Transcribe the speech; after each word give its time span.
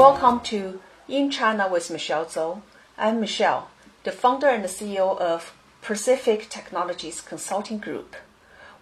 Welcome 0.00 0.40
to 0.44 0.80
In 1.08 1.30
China 1.30 1.68
with 1.68 1.90
Michelle 1.90 2.24
Zhou. 2.24 2.62
I'm 2.96 3.20
Michelle, 3.20 3.68
the 4.02 4.10
founder 4.10 4.48
and 4.48 4.64
CEO 4.64 5.18
of 5.18 5.54
Pacific 5.82 6.48
Technologies 6.48 7.20
Consulting 7.20 7.76
Group. 7.76 8.16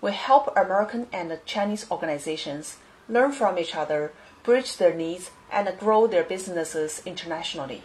We 0.00 0.12
help 0.12 0.56
American 0.56 1.08
and 1.12 1.36
Chinese 1.44 1.90
organizations 1.90 2.76
learn 3.08 3.32
from 3.32 3.58
each 3.58 3.74
other, 3.74 4.12
bridge 4.44 4.76
their 4.76 4.94
needs, 4.94 5.32
and 5.50 5.68
grow 5.80 6.06
their 6.06 6.22
businesses 6.22 7.02
internationally. 7.04 7.82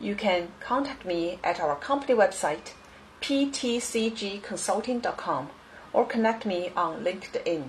You 0.00 0.14
can 0.14 0.48
contact 0.60 1.04
me 1.04 1.40
at 1.44 1.60
our 1.60 1.76
company 1.76 2.14
website, 2.14 2.72
ptcgconsulting.com, 3.20 5.50
or 5.92 6.06
connect 6.06 6.46
me 6.46 6.72
on 6.74 7.04
LinkedIn. 7.04 7.64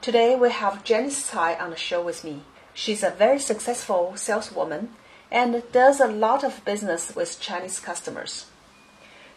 Today 0.00 0.34
we 0.34 0.50
have 0.50 0.82
Janice 0.82 1.30
Cai 1.30 1.54
on 1.54 1.70
the 1.70 1.76
show 1.76 2.02
with 2.02 2.24
me. 2.24 2.42
She's 2.74 3.02
a 3.04 3.10
very 3.10 3.38
successful 3.38 4.14
saleswoman 4.16 4.90
and 5.30 5.62
does 5.72 6.00
a 6.00 6.06
lot 6.08 6.44
of 6.44 6.64
business 6.64 7.14
with 7.14 7.40
Chinese 7.40 7.78
customers. 7.80 8.46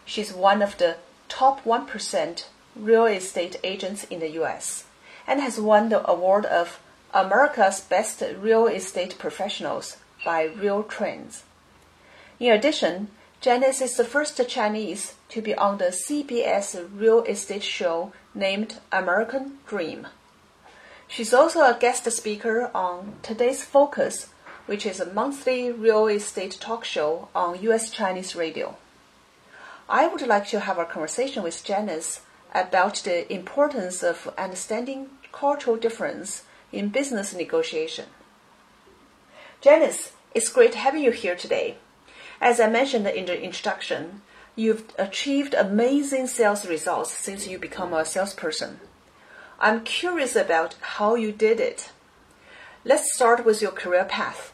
She's 0.04 0.32
one 0.32 0.60
of 0.60 0.76
the 0.78 0.96
top 1.28 1.64
1% 1.64 2.44
real 2.74 3.06
estate 3.06 3.56
agents 3.62 4.04
in 4.04 4.20
the 4.20 4.30
US 4.42 4.84
and 5.26 5.40
has 5.40 5.60
won 5.60 5.88
the 5.88 6.08
award 6.10 6.46
of 6.46 6.80
America's 7.14 7.80
Best 7.80 8.22
Real 8.38 8.66
Estate 8.66 9.18
Professionals 9.18 9.98
by 10.24 10.44
Real 10.44 10.82
Trends. 10.82 11.44
In 12.40 12.52
addition, 12.52 13.08
Janice 13.40 13.80
is 13.80 13.96
the 13.96 14.04
first 14.04 14.40
Chinese 14.48 15.14
to 15.28 15.40
be 15.40 15.54
on 15.54 15.78
the 15.78 15.86
CBS 15.86 16.88
real 16.94 17.22
estate 17.22 17.62
show 17.62 18.12
named 18.34 18.80
American 18.90 19.58
Dream. 19.66 20.08
She's 21.10 21.32
also 21.32 21.60
a 21.62 21.76
guest 21.80 22.10
speaker 22.12 22.70
on 22.74 23.14
Today's 23.22 23.64
Focus, 23.64 24.28
which 24.66 24.84
is 24.84 25.00
a 25.00 25.10
monthly 25.10 25.72
real 25.72 26.06
estate 26.06 26.58
talk 26.60 26.84
show 26.84 27.28
on 27.34 27.62
US 27.62 27.90
Chinese 27.90 28.36
radio. 28.36 28.76
I 29.88 30.06
would 30.06 30.20
like 30.26 30.46
to 30.48 30.60
have 30.60 30.76
a 30.78 30.84
conversation 30.84 31.42
with 31.42 31.64
Janice 31.64 32.20
about 32.54 32.96
the 32.96 33.32
importance 33.32 34.02
of 34.02 34.28
understanding 34.36 35.08
cultural 35.32 35.76
difference 35.76 36.42
in 36.72 36.90
business 36.90 37.34
negotiation. 37.34 38.04
Janice, 39.62 40.12
it's 40.34 40.50
great 40.50 40.74
having 40.74 41.02
you 41.02 41.10
here 41.10 41.34
today. 41.34 41.78
As 42.38 42.60
I 42.60 42.68
mentioned 42.68 43.06
in 43.06 43.24
the 43.24 43.42
introduction, 43.42 44.20
you've 44.56 44.84
achieved 44.98 45.54
amazing 45.54 46.26
sales 46.26 46.68
results 46.68 47.12
since 47.12 47.48
you 47.48 47.58
become 47.58 47.94
a 47.94 48.04
salesperson. 48.04 48.80
I'm 49.60 49.82
curious 49.82 50.36
about 50.36 50.76
how 50.80 51.16
you 51.16 51.32
did 51.32 51.58
it. 51.58 51.90
Let's 52.84 53.12
start 53.12 53.44
with 53.44 53.60
your 53.60 53.72
career 53.72 54.04
path. 54.04 54.52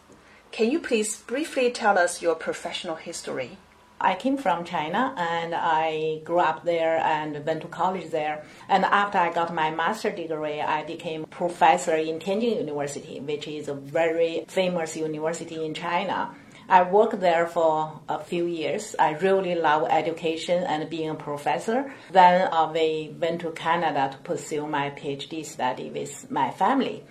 Can 0.51 0.71
you 0.71 0.81
please 0.81 1.19
briefly 1.19 1.71
tell 1.71 1.99
us 1.99 2.23
your 2.23 2.35
professional 2.35 2.95
history? 2.97 3.59
I 4.01 4.15
came 4.15 4.39
from 4.39 4.65
China 4.65 5.15
and 5.19 5.55
I 5.55 6.23
grew 6.25 6.39
up 6.39 6.65
there 6.65 6.97
and 6.97 7.45
went 7.45 7.61
to 7.63 7.69
college 7.69 8.13
there. 8.13 8.45
And 8.67 8.87
after 8.87 9.19
I 9.19 9.31
got 9.31 9.53
my 9.53 9.71
master's 9.71 10.17
degree, 10.17 10.63
I 10.63 10.85
became 10.85 11.27
professor 11.27 11.97
in 11.97 12.19
Tianjin 12.19 12.57
University, 12.57 13.21
which 13.21 13.47
is 13.47 13.69
a 13.69 13.75
very 13.75 14.47
famous 14.49 14.97
university 14.97 15.63
in 15.67 15.75
China. 15.75 16.35
I 16.69 16.83
worked 16.83 17.21
there 17.21 17.47
for 17.47 18.01
a 18.09 18.19
few 18.25 18.47
years. 18.47 18.97
I 18.99 19.13
really 19.13 19.55
love 19.55 19.87
education 19.91 20.65
and 20.65 20.89
being 20.89 21.11
a 21.11 21.15
professor. 21.15 21.93
Then 22.11 22.49
uh, 22.51 22.71
we 22.73 23.15
went 23.21 23.43
to 23.43 23.51
Canada 23.51 24.11
to 24.13 24.19
pursue 24.19 24.67
my 24.67 24.91
PhD 24.91 25.45
study 25.45 25.91
with 25.91 26.31
my 26.31 26.51
family. 26.51 27.05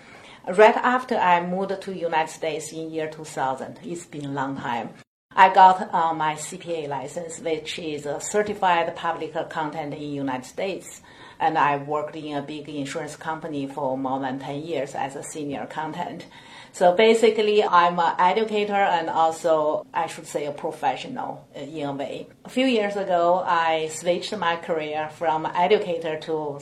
Right 0.47 0.75
after 0.75 1.15
I 1.15 1.45
moved 1.45 1.81
to 1.83 1.93
United 1.95 2.31
States 2.31 2.73
in 2.73 2.91
year 2.91 3.09
2000, 3.09 3.79
it's 3.83 4.05
been 4.07 4.25
a 4.25 4.31
long 4.31 4.57
time. 4.57 4.89
I 5.35 5.53
got 5.53 5.93
uh, 5.93 6.13
my 6.13 6.35
CPA 6.35 6.87
license, 6.87 7.39
which 7.39 7.79
is 7.79 8.05
a 8.05 8.19
certified 8.19 8.95
public 8.95 9.35
accountant 9.35 9.93
in 9.93 10.13
United 10.13 10.45
States. 10.45 11.01
And 11.39 11.57
I 11.57 11.77
worked 11.77 12.15
in 12.15 12.37
a 12.37 12.41
big 12.41 12.69
insurance 12.69 13.15
company 13.15 13.67
for 13.67 13.97
more 13.97 14.19
than 14.19 14.39
10 14.39 14.63
years 14.63 14.95
as 14.95 15.15
a 15.15 15.23
senior 15.23 15.61
accountant. 15.61 16.25
So 16.73 16.93
basically, 16.93 17.63
I'm 17.63 17.99
an 17.99 18.15
educator 18.17 18.73
and 18.73 19.07
also, 19.07 19.85
I 19.93 20.07
should 20.07 20.25
say, 20.25 20.47
a 20.47 20.51
professional 20.51 21.47
uh, 21.55 21.59
in 21.59 21.87
a 21.87 21.93
way. 21.93 22.27
A 22.45 22.49
few 22.49 22.65
years 22.65 22.95
ago, 22.95 23.43
I 23.45 23.89
switched 23.89 24.35
my 24.35 24.55
career 24.55 25.09
from 25.09 25.45
educator 25.45 26.19
to 26.21 26.59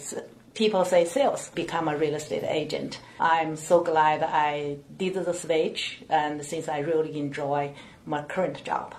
people 0.53 0.83
say 0.83 1.05
sales, 1.05 1.49
become 1.55 1.87
a 1.87 1.97
real 1.97 2.15
estate 2.15 2.43
agent. 2.43 2.99
I'm 3.21 3.55
so 3.55 3.81
glad 3.81 4.21
I 4.21 4.79
did 4.97 5.13
the 5.13 5.33
switch, 5.33 6.03
and 6.09 6.45
since 6.45 6.67
I 6.67 6.79
really 6.79 7.17
enjoy 7.17 7.73
my 8.05 8.21
current 8.23 8.61
job. 8.65 8.93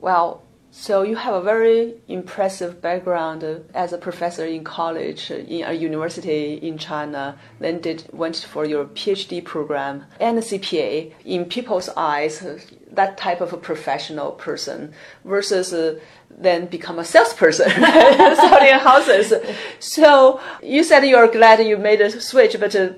Well, 0.00 0.42
so 0.78 1.02
you 1.02 1.16
have 1.16 1.32
a 1.32 1.40
very 1.40 1.94
impressive 2.06 2.82
background 2.82 3.42
as 3.72 3.94
a 3.94 3.98
professor 3.98 4.44
in 4.44 4.62
college 4.62 5.30
in 5.30 5.64
a 5.64 5.72
university 5.72 6.56
in 6.56 6.76
China. 6.76 7.38
Then 7.58 7.80
did 7.80 8.04
went 8.12 8.36
for 8.36 8.66
your 8.66 8.84
PhD 8.84 9.42
program 9.42 10.04
and 10.20 10.38
CPA. 10.38 11.14
In 11.24 11.46
people's 11.46 11.88
eyes, 11.96 12.44
that 12.92 13.16
type 13.16 13.40
of 13.40 13.54
a 13.54 13.56
professional 13.56 14.32
person 14.32 14.92
versus 15.24 15.72
uh, 15.72 15.98
then 16.28 16.66
become 16.66 16.98
a 16.98 17.06
salesperson 17.06 17.70
selling 17.70 18.78
houses. 18.78 19.32
So 19.78 20.40
you 20.62 20.84
said 20.84 21.04
you're 21.04 21.28
glad 21.28 21.66
you 21.66 21.78
made 21.78 22.02
a 22.02 22.20
switch, 22.20 22.54
but 22.60 22.76
uh, 22.76 22.90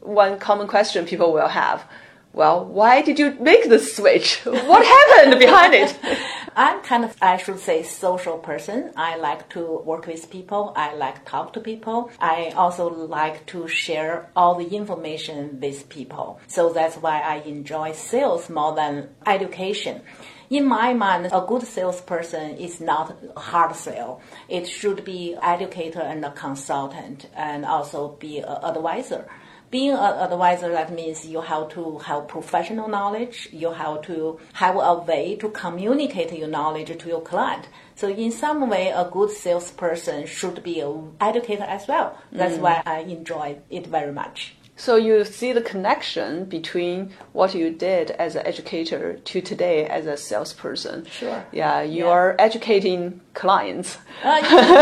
one 0.00 0.38
common 0.38 0.66
question 0.66 1.04
people 1.04 1.34
will 1.34 1.48
have 1.48 1.84
well, 2.32 2.64
why 2.64 3.02
did 3.02 3.18
you 3.18 3.32
make 3.40 3.68
the 3.68 3.78
switch? 3.78 4.40
What 4.44 4.86
happened 4.86 5.38
behind 5.40 5.74
it? 5.74 5.98
I'm 6.56 6.80
kind 6.82 7.04
of, 7.04 7.16
I 7.20 7.36
should 7.38 7.58
say, 7.58 7.82
social 7.82 8.38
person. 8.38 8.92
I 8.96 9.16
like 9.16 9.48
to 9.50 9.80
work 9.84 10.06
with 10.06 10.30
people. 10.30 10.72
I 10.76 10.94
like 10.94 11.24
talk 11.24 11.52
to 11.54 11.60
people. 11.60 12.10
I 12.20 12.52
also 12.56 12.88
like 12.88 13.46
to 13.46 13.66
share 13.66 14.30
all 14.36 14.54
the 14.56 14.76
information 14.76 15.58
with 15.60 15.88
people. 15.88 16.40
So 16.46 16.72
that's 16.72 16.96
why 16.96 17.20
I 17.20 17.36
enjoy 17.46 17.92
sales 17.92 18.48
more 18.48 18.74
than 18.74 19.10
education. 19.26 20.02
In 20.50 20.66
my 20.66 20.92
mind, 20.94 21.26
a 21.32 21.44
good 21.46 21.62
salesperson 21.62 22.56
is 22.56 22.80
not 22.80 23.16
hard 23.36 23.74
sell. 23.76 24.20
It 24.48 24.66
should 24.68 25.04
be 25.04 25.36
educator 25.40 26.00
and 26.00 26.24
a 26.24 26.32
consultant 26.32 27.26
and 27.34 27.64
also 27.64 28.16
be 28.20 28.38
an 28.38 28.58
advisor 28.64 29.28
being 29.70 29.92
an 29.92 29.98
advisor, 29.98 30.70
that 30.72 30.92
means 30.92 31.24
you 31.24 31.40
have 31.40 31.68
to 31.70 31.98
have 31.98 32.26
professional 32.26 32.88
knowledge. 32.88 33.48
You 33.52 33.72
have 33.72 34.02
to 34.02 34.40
have 34.54 34.76
a 34.76 34.94
way 34.94 35.36
to 35.36 35.48
communicate 35.50 36.32
your 36.32 36.48
knowledge 36.48 36.96
to 36.98 37.08
your 37.08 37.22
client. 37.22 37.68
So 37.94 38.08
in 38.08 38.32
some 38.32 38.68
way, 38.68 38.88
a 38.88 39.08
good 39.10 39.30
salesperson 39.30 40.26
should 40.26 40.62
be 40.62 40.80
an 40.80 41.12
educator 41.20 41.64
as 41.64 41.86
well. 41.86 42.18
That's 42.32 42.56
mm. 42.56 42.60
why 42.62 42.82
I 42.84 43.00
enjoy 43.00 43.58
it 43.70 43.86
very 43.86 44.12
much. 44.12 44.56
So 44.80 44.96
you 44.96 45.26
see 45.26 45.52
the 45.52 45.60
connection 45.60 46.46
between 46.46 47.12
what 47.34 47.54
you 47.54 47.68
did 47.68 48.12
as 48.12 48.34
an 48.34 48.46
educator 48.46 49.18
to 49.18 49.42
today 49.42 49.84
as 49.84 50.06
a 50.06 50.16
salesperson. 50.16 51.04
Sure. 51.04 51.44
Yeah, 51.52 51.82
you 51.82 52.04
yeah. 52.04 52.10
are 52.10 52.34
educating 52.38 53.20
clients. 53.34 53.98
Uh, 54.24 54.38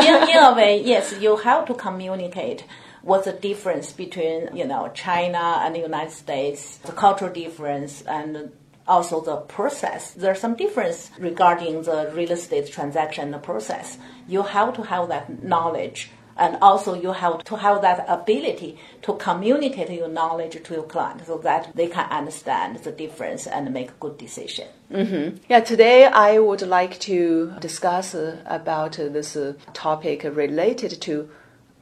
in, 0.07 0.31
in 0.31 0.37
a 0.37 0.55
way, 0.55 0.81
yes, 0.85 1.15
you 1.21 1.35
have 1.39 1.67
to 1.67 1.75
communicate 1.75 2.63
what's 3.03 3.27
the 3.27 3.33
difference 3.33 3.93
between 3.93 4.51
you 4.55 4.67
know 4.67 4.91
China 4.95 5.61
and 5.63 5.75
the 5.75 5.81
United 5.81 6.13
States, 6.13 6.79
the 6.79 6.93
cultural 6.93 7.33
difference 7.33 8.03
and 8.03 8.53
also 8.87 9.21
the 9.21 9.37
process. 9.37 10.13
There's 10.13 10.41
some 10.41 10.57
difference 10.57 11.11
regarding 11.19 11.83
the 11.83 12.11
real 12.15 12.33
estate 12.33 12.73
transaction 12.73 13.39
process. 13.41 13.99
You 14.27 14.43
have 14.43 14.75
to 14.75 14.83
have 14.83 15.09
that 15.09 15.43
knowledge 15.43 16.11
and 16.39 16.57
also 16.63 16.95
you 16.95 17.13
have 17.13 17.45
to 17.45 17.57
have 17.57 17.83
that 17.83 18.05
ability 18.09 18.79
to 19.03 19.15
communicate 19.15 19.91
your 19.91 20.09
knowledge 20.09 20.63
to 20.63 20.75
your 20.75 20.85
client 20.85 21.27
so 21.27 21.39
that 21.39 21.73
they 21.75 21.89
can 21.89 22.09
understand 22.11 22.79
the 22.79 22.93
difference 22.93 23.47
and 23.47 23.73
make 23.75 23.91
a 23.91 23.95
good 24.01 24.17
decision. 24.17 24.69
Mm-hmm. 24.91 25.39
Yeah, 25.49 25.61
today 25.61 26.07
I 26.07 26.39
would 26.39 26.63
like 26.63 26.99
to 27.01 27.53
discuss 27.61 28.15
about 28.15 28.93
this 28.93 29.37
topic 29.75 30.23
related 30.25 31.01
to 31.03 31.29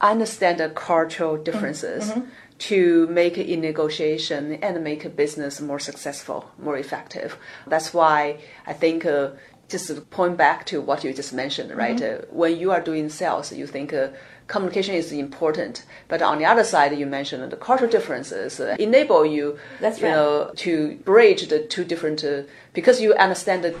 understand 0.01 0.59
the 0.59 0.69
cultural 0.69 1.37
differences 1.37 2.13
to 2.59 3.07
make 3.07 3.37
a 3.37 3.55
negotiation 3.55 4.53
and 4.63 4.83
make 4.83 5.05
a 5.05 5.09
business 5.09 5.61
more 5.61 5.79
successful, 5.79 6.51
more 6.57 6.77
effective. 6.77 7.37
That's 7.67 7.93
why 7.93 8.39
I 8.65 8.73
think. 8.73 9.05
Uh, 9.05 9.31
just 9.69 9.87
to 9.87 9.99
point 9.99 10.37
back 10.37 10.65
to 10.65 10.79
what 10.79 11.03
you 11.03 11.13
just 11.13 11.33
mentioned, 11.33 11.75
right? 11.75 12.01
Uh, 12.01 12.19
when 12.29 12.57
you 12.57 12.71
are 12.71 12.79
doing 12.79 13.09
sales, 13.09 13.51
you 13.51 13.67
think 13.67 13.93
uh, 13.93 14.07
communication 14.47 14.95
is 14.95 15.11
important, 15.11 15.85
but 16.07 16.21
on 16.21 16.37
the 16.37 16.45
other 16.45 16.63
side, 16.63 16.97
you 16.97 17.05
mentioned 17.05 17.51
the 17.51 17.57
cultural 17.57 17.89
differences 17.89 18.59
uh, 18.59 18.75
enable 18.79 19.25
you, 19.25 19.59
That's 19.81 19.99
you 19.99 20.05
right. 20.05 20.13
know, 20.13 20.51
to 20.55 20.95
bridge 21.03 21.47
the 21.49 21.59
two 21.59 21.83
different 21.83 22.23
uh, 22.23 22.43
because 22.73 23.01
you 23.01 23.13
understand 23.15 23.63
the 23.63 23.75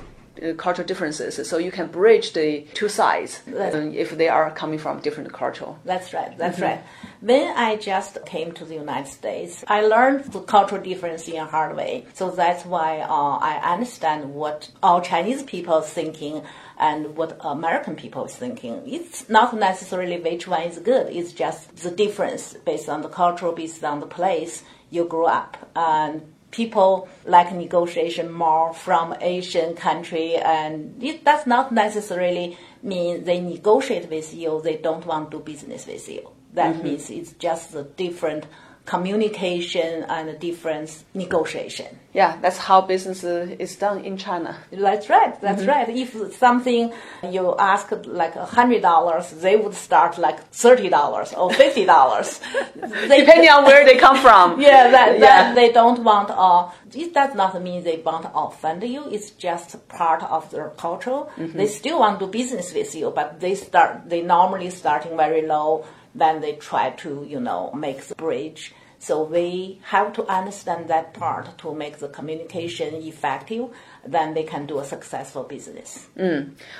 cultural 0.57 0.87
differences, 0.87 1.47
so 1.47 1.57
you 1.57 1.71
can 1.71 1.87
bridge 1.87 2.33
the 2.33 2.65
two 2.73 2.89
sides 2.89 3.41
um, 3.47 3.93
if 3.93 4.17
they 4.17 4.29
are 4.29 4.51
coming 4.51 4.79
from 4.79 4.99
different 4.99 5.31
culture. 5.33 5.73
That's 5.85 6.13
right. 6.13 6.37
That's 6.37 6.59
right. 6.59 6.81
When 7.21 7.55
I 7.57 7.77
just 7.77 8.23
came 8.25 8.51
to 8.53 8.65
the 8.65 8.75
United 8.75 9.09
States, 9.09 9.63
I 9.67 9.81
learned 9.81 10.25
the 10.25 10.41
cultural 10.41 10.81
difference 10.81 11.27
in 11.27 11.37
a 11.37 11.45
hard 11.45 11.75
way. 11.75 12.05
So 12.13 12.31
that's 12.31 12.65
why 12.65 12.99
uh, 12.99 13.37
I 13.37 13.73
understand 13.73 14.33
what 14.33 14.69
all 14.83 15.01
Chinese 15.01 15.43
people 15.43 15.73
are 15.75 15.81
thinking 15.81 16.43
and 16.77 17.15
what 17.15 17.37
American 17.41 17.95
people 17.95 18.25
is 18.25 18.35
thinking. 18.35 18.83
It's 18.85 19.29
not 19.29 19.55
necessarily 19.55 20.19
which 20.19 20.47
one 20.47 20.61
is 20.61 20.79
good. 20.79 21.07
It's 21.13 21.33
just 21.33 21.75
the 21.77 21.91
difference 21.91 22.53
based 22.53 22.87
on 22.89 23.01
the 23.01 23.09
culture, 23.09 23.51
based 23.51 23.83
on 23.83 23.99
the 23.99 24.07
place 24.07 24.63
you 24.89 25.05
grew 25.05 25.25
up. 25.25 25.57
And 25.75 26.33
people 26.51 27.09
like 27.25 27.51
negotiation 27.51 28.31
more 28.31 28.73
from 28.73 29.15
Asian 29.21 29.75
country, 29.75 30.35
and 30.35 31.01
it 31.03 31.23
does 31.23 31.45
not 31.45 31.71
necessarily 31.71 32.57
mean 32.81 33.23
they 33.23 33.39
negotiate 33.39 34.09
with 34.09 34.33
you. 34.33 34.61
They 34.63 34.77
don't 34.77 35.05
want 35.05 35.31
to 35.31 35.37
do 35.37 35.43
business 35.43 35.85
with 35.85 36.07
you. 36.09 36.29
That 36.53 36.75
mm-hmm. 36.75 36.83
means 36.83 37.09
it's 37.09 37.33
just 37.33 37.75
a 37.75 37.83
different 37.83 38.45
communication 38.87 40.03
and 40.09 40.39
different 40.39 41.03
negotiation. 41.13 41.87
Yeah, 42.13 42.37
that's 42.41 42.57
how 42.57 42.81
business 42.81 43.23
is 43.23 43.75
done 43.75 44.03
in 44.03 44.17
China. 44.17 44.57
That's 44.71 45.07
right. 45.09 45.39
That's 45.39 45.65
right. 45.65 45.87
If 45.89 46.09
something 46.37 46.91
you 47.21 47.55
ask 47.59 47.91
like 48.05 48.35
a 48.35 48.45
hundred 48.45 48.81
dollars, 48.81 49.29
they 49.31 49.55
would 49.57 49.75
start 49.75 50.17
like 50.17 50.39
thirty 50.51 50.89
dollars 50.89 51.33
or 51.33 51.53
fifty 51.53 51.85
dollars. 51.85 52.39
Depending 53.19 53.49
on 53.49 53.65
where 53.65 53.85
they 53.85 53.97
come 53.97 54.17
from. 54.17 54.59
yeah, 54.69 54.89
that, 54.89 55.19
Yeah. 55.19 55.19
that 55.19 55.55
they 55.55 55.71
don't 55.71 56.03
want. 56.03 56.29
Uh, 56.31 56.69
it 56.95 57.13
does 57.13 57.35
not 57.35 57.61
mean 57.61 57.83
they 57.83 57.97
want 57.97 58.23
to 58.23 58.31
offend 58.33 58.81
you. 58.83 59.03
It's 59.11 59.31
just 59.31 59.87
part 59.89 60.23
of 60.23 60.49
their 60.49 60.69
culture. 60.85 61.23
They 61.37 61.67
still 61.67 61.99
want 61.99 62.19
to 62.19 62.25
do 62.25 62.31
business 62.31 62.73
with 62.73 62.95
you, 62.95 63.11
but 63.13 63.39
they 63.41 63.53
start. 63.55 64.09
They 64.09 64.21
normally 64.21 64.69
starting 64.71 65.15
very 65.17 65.43
low. 65.45 65.85
Then 66.15 66.41
they 66.41 66.53
try 66.53 66.89
to, 67.03 67.27
you 67.29 67.39
know, 67.39 67.71
make 67.73 68.01
the 68.09 68.15
bridge. 68.15 68.73
So 68.99 69.23
we 69.23 69.79
have 69.83 70.13
to 70.13 70.25
understand 70.27 70.87
that 70.87 71.13
part 71.13 71.57
to 71.59 71.73
make 71.73 71.99
the 71.99 72.07
communication 72.07 72.95
effective. 72.95 73.69
Then 74.07 74.33
they 74.33 74.43
can 74.43 74.65
do 74.65 74.79
a 74.79 74.85
successful 74.85 75.43
business. 75.43 76.07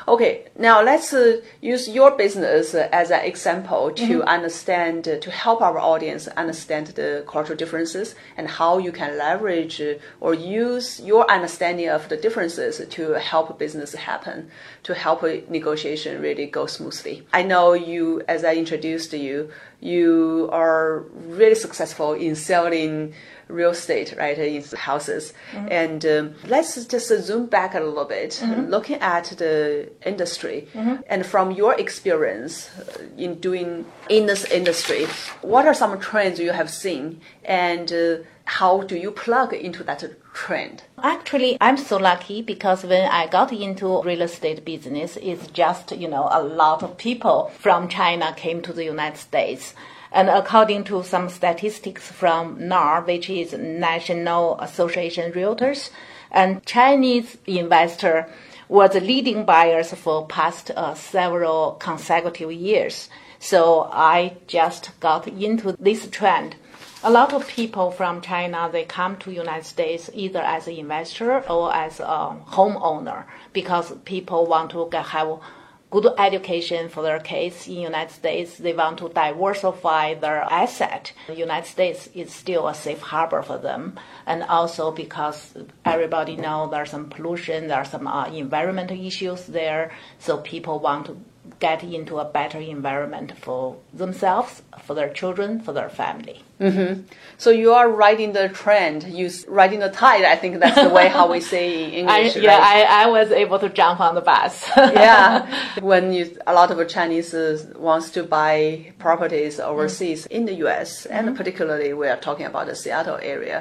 Okay, 0.08 0.46
now 0.58 0.82
let's 0.82 1.14
uh, 1.14 1.42
use 1.62 1.90
your 1.90 2.12
business 2.12 2.74
as 2.74 3.12
an 3.12 3.24
example 3.26 3.92
to 3.92 4.24
understand, 4.24 5.08
uh, 5.08 5.20
to 5.20 5.30
help 5.32 5.62
our 5.62 5.78
audience 5.78 6.28
understand 6.30 6.88
the 6.88 7.26
cultural 7.28 7.58
differences 7.58 8.16
and 8.38 8.48
how 8.48 8.78
you 8.78 8.92
can 8.92 9.18
leverage 9.18 9.82
uh, 9.82 9.96
or 10.22 10.34
use 10.34 11.02
your 11.02 11.30
understanding 11.30 11.90
of 11.90 12.08
the 12.10 12.18
differences 12.18 12.82
to 12.88 13.12
help 13.14 13.60
business 13.60 13.94
happen, 13.94 14.50
to 14.84 14.94
help 14.94 15.24
a 15.24 15.44
negotiation 15.50 16.22
really 16.22 16.46
go 16.46 16.66
smoothly. 16.66 17.26
I 17.34 17.44
know 17.44 17.74
you, 17.74 18.22
as 18.28 18.44
I 18.44 18.56
introduced 18.56 19.14
you, 19.14 19.52
you 19.80 20.50
are 20.52 21.00
really 21.28 21.56
successful 21.56 22.14
in 22.14 22.36
selling 22.36 23.14
real 23.48 23.72
estate, 23.72 24.14
right, 24.18 24.38
in 24.38 24.64
houses. 24.76 25.34
And 25.54 26.06
um, 26.06 26.36
let's 26.48 26.86
just 26.86 27.12
zoom 27.22 27.46
back 27.48 27.76
a 27.76 27.80
little 27.80 28.06
bit, 28.06 28.42
looking 28.68 28.98
at 29.02 29.26
the 29.38 29.90
industry, 30.06 30.68
and 31.08 31.26
from 31.26 31.52
your 31.52 31.74
experience 31.76 32.70
uh, 32.80 33.04
in 33.18 33.36
doing 33.40 33.86
in 34.10 34.26
this 34.26 34.46
industry, 34.46 35.06
what 35.42 35.66
are 35.66 35.74
some 35.74 36.00
trends 36.00 36.40
you 36.40 36.52
have 36.52 36.70
seen, 36.70 37.22
and 37.44 37.92
uh, 37.92 38.18
how 38.46 38.82
do 38.82 38.96
you 38.96 39.12
plug 39.12 39.54
into 39.54 39.84
that 39.84 40.04
trend? 40.34 40.84
Actually, 41.04 41.58
I'm 41.60 41.78
so 41.78 41.98
lucky 41.98 42.42
because 42.42 42.84
when 42.84 43.10
I 43.12 43.28
got 43.28 43.52
into 43.52 44.02
real 44.04 44.22
estate 44.22 44.64
business, 44.64 45.18
it's 45.22 45.48
just, 45.48 45.92
you 45.92 46.08
know, 46.08 46.30
a 46.32 46.42
lot 46.42 46.82
of 46.82 46.98
people 46.98 47.52
from 47.60 47.90
China 47.90 48.34
came 48.38 48.62
to 48.62 48.72
the 48.72 48.86
United 48.86 49.18
States. 49.18 49.74
And 50.14 50.30
according 50.30 50.86
to 50.86 51.04
some 51.04 51.28
statistics 51.28 52.10
from 52.10 52.56
NAR, 52.68 53.02
which 53.02 53.30
is 53.30 53.52
National 53.52 54.58
Association 54.62 55.34
Realtors, 55.34 55.90
and 56.32 56.66
Chinese 56.66 57.38
investor 57.46 58.28
were 58.70 58.88
the 58.88 59.00
leading 59.00 59.46
buyers 59.46 59.94
for 59.94 60.28
past 60.28 60.72
uh, 60.72 60.94
several 60.94 61.74
consecutive 61.74 62.52
years. 62.52 63.10
So 63.40 63.90
I 63.92 64.38
just 64.48 65.00
got 65.00 65.28
into 65.28 65.76
this 65.80 66.08
trend 66.10 66.56
a 67.04 67.12
lot 67.12 67.32
of 67.32 67.48
people 67.48 67.92
from 67.92 68.22
China 68.22 68.70
they 68.72 68.84
come 68.84 69.18
to 69.18 69.32
United 69.32 69.66
States 69.66 70.10
either 70.14 70.40
as 70.40 70.68
an 70.68 70.74
investor 70.74 71.40
or 71.50 71.74
as 71.74 72.00
a 72.00 72.36
homeowner 72.48 73.24
because 73.54 73.94
people 74.04 74.48
want 74.48 74.72
to 74.72 74.88
get, 74.92 75.06
have 75.06 75.40
good 75.90 76.08
education 76.18 76.90
for 76.90 77.02
their 77.02 77.20
kids 77.20 77.68
in 77.68 77.76
United 77.76 78.14
States. 78.14 78.58
They 78.58 78.74
want 78.74 79.00
to 79.00 79.10
diversify 79.10 80.16
their 80.16 80.42
asset. 80.44 81.14
The 81.28 81.36
United 81.36 81.68
States 81.68 82.10
is 82.14 82.34
still 82.34 82.68
a 82.68 82.74
safe 82.74 83.00
harbor 83.00 83.42
for 83.42 83.58
them, 83.58 83.98
and 84.26 84.44
also 84.44 84.92
because 84.92 85.54
everybody 85.86 86.36
know 86.36 86.68
there's 86.70 86.92
some 86.92 87.10
pollution, 87.10 87.68
there 87.68 87.78
are 87.78 87.86
some 87.86 88.08
uh, 88.08 88.26
environmental 88.26 89.00
issues 89.00 89.46
there, 89.46 89.92
so 90.20 90.38
people 90.40 90.80
want 90.80 91.06
to 91.06 91.18
get 91.60 91.84
into 91.84 92.20
a 92.20 92.26
better 92.26 92.60
environment 92.60 93.38
for 93.38 93.78
themselves, 93.94 94.62
for 94.84 94.94
their 94.94 95.10
children, 95.10 95.60
for 95.60 95.74
their 95.74 95.90
family. 95.90 96.44
Mm-hmm. 96.60 97.04
So 97.38 97.52
you 97.52 97.74
are 97.74 97.88
riding 97.88 98.34
the 98.34 98.50
trend, 98.50 99.04
you 99.04 99.28
s- 99.28 99.48
riding 99.48 99.80
the 99.80 99.90
tide. 99.90 100.24
I 100.24 100.36
think 100.36 100.60
that's 100.60 100.82
the 100.82 100.90
way 100.90 101.08
how 101.08 101.32
we 101.32 101.40
say 101.40 102.00
in 102.00 102.10
I, 102.10 102.22
English. 102.22 102.44
yeah, 102.44 102.58
right? 102.58 102.88
I, 102.88 103.04
I 103.04 103.06
was 103.08 103.32
able 103.32 103.60
to 103.60 103.70
jump 103.70 104.00
on 104.00 104.16
the 104.16 104.22
bus. 104.22 104.68
yeah, 104.78 105.80
when 105.82 106.14
you, 106.14 106.36
a 106.48 106.54
lot 106.54 106.72
of 106.72 106.88
Chinese 106.88 107.34
uh, 107.34 107.64
wants 107.78 108.10
to 108.12 108.24
buy 108.24 108.92
properties 108.98 109.60
overseas 109.60 110.24
mm-hmm. 110.24 110.34
in 110.34 110.46
the 110.46 110.54
U.S. 110.66 111.06
and 111.06 111.28
mm-hmm. 111.28 111.36
particularly 111.36 111.94
we 111.94 112.08
are 112.08 112.18
talking 112.18 112.48
about 112.48 112.66
the 112.66 112.76
Seattle 112.76 113.20
area, 113.22 113.60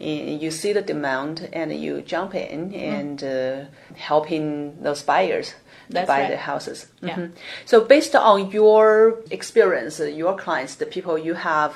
and 0.00 0.42
you 0.42 0.50
see 0.50 0.72
the 0.72 0.82
demand 0.82 1.48
and 1.52 1.78
you 1.78 2.00
jump 2.00 2.34
in 2.34 2.72
and 2.72 3.22
uh, 3.22 3.64
helping 3.96 4.82
those 4.82 5.02
buyers 5.02 5.54
That's 5.90 6.06
buy 6.06 6.20
right. 6.22 6.30
the 6.30 6.36
houses. 6.36 6.86
Yeah. 7.02 7.16
Mhm. 7.16 7.32
So 7.64 7.84
based 7.84 8.14
on 8.14 8.50
your 8.50 9.18
experience, 9.30 10.00
your 10.00 10.36
clients, 10.36 10.76
the 10.76 10.86
people 10.86 11.18
you 11.18 11.34
have 11.34 11.72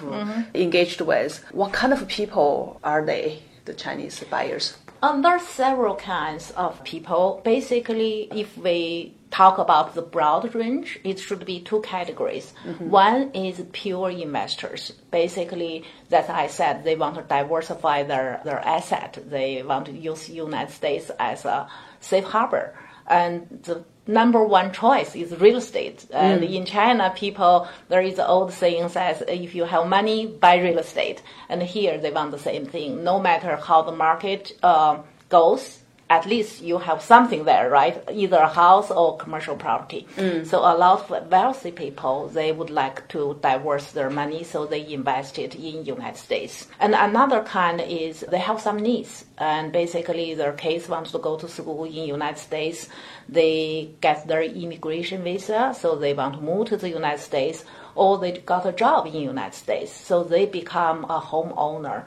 engaged 0.55 1.01
with, 1.01 1.45
what 1.53 1.73
kind 1.73 1.93
of 1.93 2.07
people 2.09 2.81
are 2.83 3.05
they? 3.05 3.43
The 3.65 3.75
Chinese 3.75 4.23
buyers. 4.31 4.75
Um, 5.03 5.23
there 5.23 5.33
are 5.33 5.39
several 5.39 5.97
kinds 5.97 6.51
of 6.53 6.83
people. 6.85 7.41
Basically, 7.45 8.29
if 8.31 8.57
we 8.57 9.15
talk 9.31 9.59
about 9.59 9.95
the 9.95 10.01
broad 10.03 10.55
range, 10.55 10.99
it 11.05 11.19
should 11.19 11.45
be 11.45 11.61
two 11.61 11.81
categories. 11.81 12.55
One 12.79 13.31
is 13.35 13.61
pure 13.73 14.11
investors. 14.11 14.93
Basically, 15.11 15.85
that 16.09 16.31
I 16.31 16.47
said 16.47 16.85
they 16.85 16.97
want 16.97 17.17
to 17.17 17.23
diversify 17.23 18.05
their, 18.05 18.41
their 18.45 18.61
asset. 18.61 19.19
They 19.29 19.63
want 19.63 19.87
to 19.87 19.93
use 19.93 20.31
United 20.31 20.73
States 20.73 21.11
as 21.19 21.45
a 21.45 21.69
safe 22.01 22.25
harbor. 22.25 22.75
And 23.07 23.61
the 23.65 23.85
number 24.07 24.45
one 24.45 24.73
choice 24.73 25.15
is 25.15 25.39
real 25.41 25.57
estate. 25.57 26.07
And 26.11 26.45
in 26.45 26.65
China, 26.65 27.13
people, 27.15 27.69
there 27.89 28.03
is 28.03 28.19
an 28.19 28.27
old 28.27 28.53
saying 28.53 28.89
says, 28.89 29.23
if 29.29 29.55
you 29.55 29.65
have 29.65 29.87
money, 29.87 30.27
buy 30.27 30.57
real 30.59 30.79
estate. 30.79 31.23
And 31.49 31.63
here 31.63 31.99
they 31.99 32.11
want 32.11 32.31
the 32.31 32.39
same 32.39 32.67
thing. 32.67 33.05
No 33.05 33.21
matter 33.21 33.57
how 33.57 33.83
the 33.83 33.93
market 33.93 34.53
uh, 34.63 34.99
goes, 35.29 35.84
at 36.11 36.27
least 36.27 36.61
you 36.61 36.79
have 36.79 37.01
something 37.01 37.45
there, 37.45 37.71
right? 37.71 38.03
Either 38.13 38.37
a 38.37 38.49
house 38.49 38.91
or 38.91 39.17
commercial 39.17 39.57
property. 39.57 40.07
Mm. 40.17 40.47
So 40.47 40.59
a 40.59 40.77
lot 40.77 41.11
of 41.11 41.31
wealthy 41.31 41.71
people, 41.71 42.29
they 42.29 42.53
would 42.53 42.71
like 42.71 43.09
to 43.09 43.39
divorce 43.43 43.93
their 43.93 44.11
money, 44.11 44.45
so 44.45 44.67
they 44.67 44.87
invest 44.93 45.39
it 45.39 45.55
in 45.55 45.85
United 45.87 46.19
States. 46.19 46.69
And 46.79 46.95
another 46.95 47.43
kind 47.43 47.81
is 47.81 48.21
they 48.21 48.39
have 48.39 48.61
some 48.61 48.79
needs, 48.81 49.25
and 49.39 49.73
basically 49.73 50.35
their 50.35 50.53
kids 50.53 50.89
wants 50.89 51.11
to 51.13 51.19
go 51.19 51.39
to 51.39 51.49
school 51.49 51.85
in 51.85 51.93
United 51.93 52.39
States. 52.39 52.89
They 53.29 53.91
get 54.03 54.29
their 54.29 54.43
immigration 54.43 55.25
visa, 55.25 55.75
so 55.79 55.97
they 55.97 56.13
want 56.13 56.35
to 56.35 56.41
move 56.41 56.69
to 56.69 56.77
the 56.77 56.91
United 56.91 57.23
States, 57.23 57.65
or 57.95 58.19
they 58.19 58.33
got 58.33 58.67
a 58.67 58.73
job 58.73 59.07
in 59.07 59.15
United 59.15 59.55
States, 59.55 59.91
so 59.93 60.23
they 60.23 60.45
become 60.45 61.05
a 61.05 61.21
homeowner. 61.21 62.05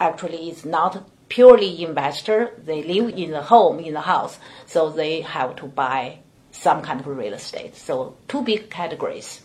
Actually, 0.00 0.48
it's 0.48 0.64
not 0.64 1.04
purely 1.28 1.84
investor. 1.84 2.52
They 2.64 2.82
live 2.82 3.14
in 3.16 3.30
the 3.30 3.42
home, 3.42 3.78
in 3.80 3.94
the 3.94 4.02
house, 4.02 4.38
so 4.66 4.90
they 4.90 5.20
have 5.22 5.56
to 5.56 5.66
buy 5.66 6.18
some 6.52 6.82
kind 6.82 7.00
of 7.00 7.06
real 7.06 7.34
estate. 7.34 7.76
So 7.76 8.16
two 8.28 8.42
big 8.42 8.70
categories. 8.70 9.42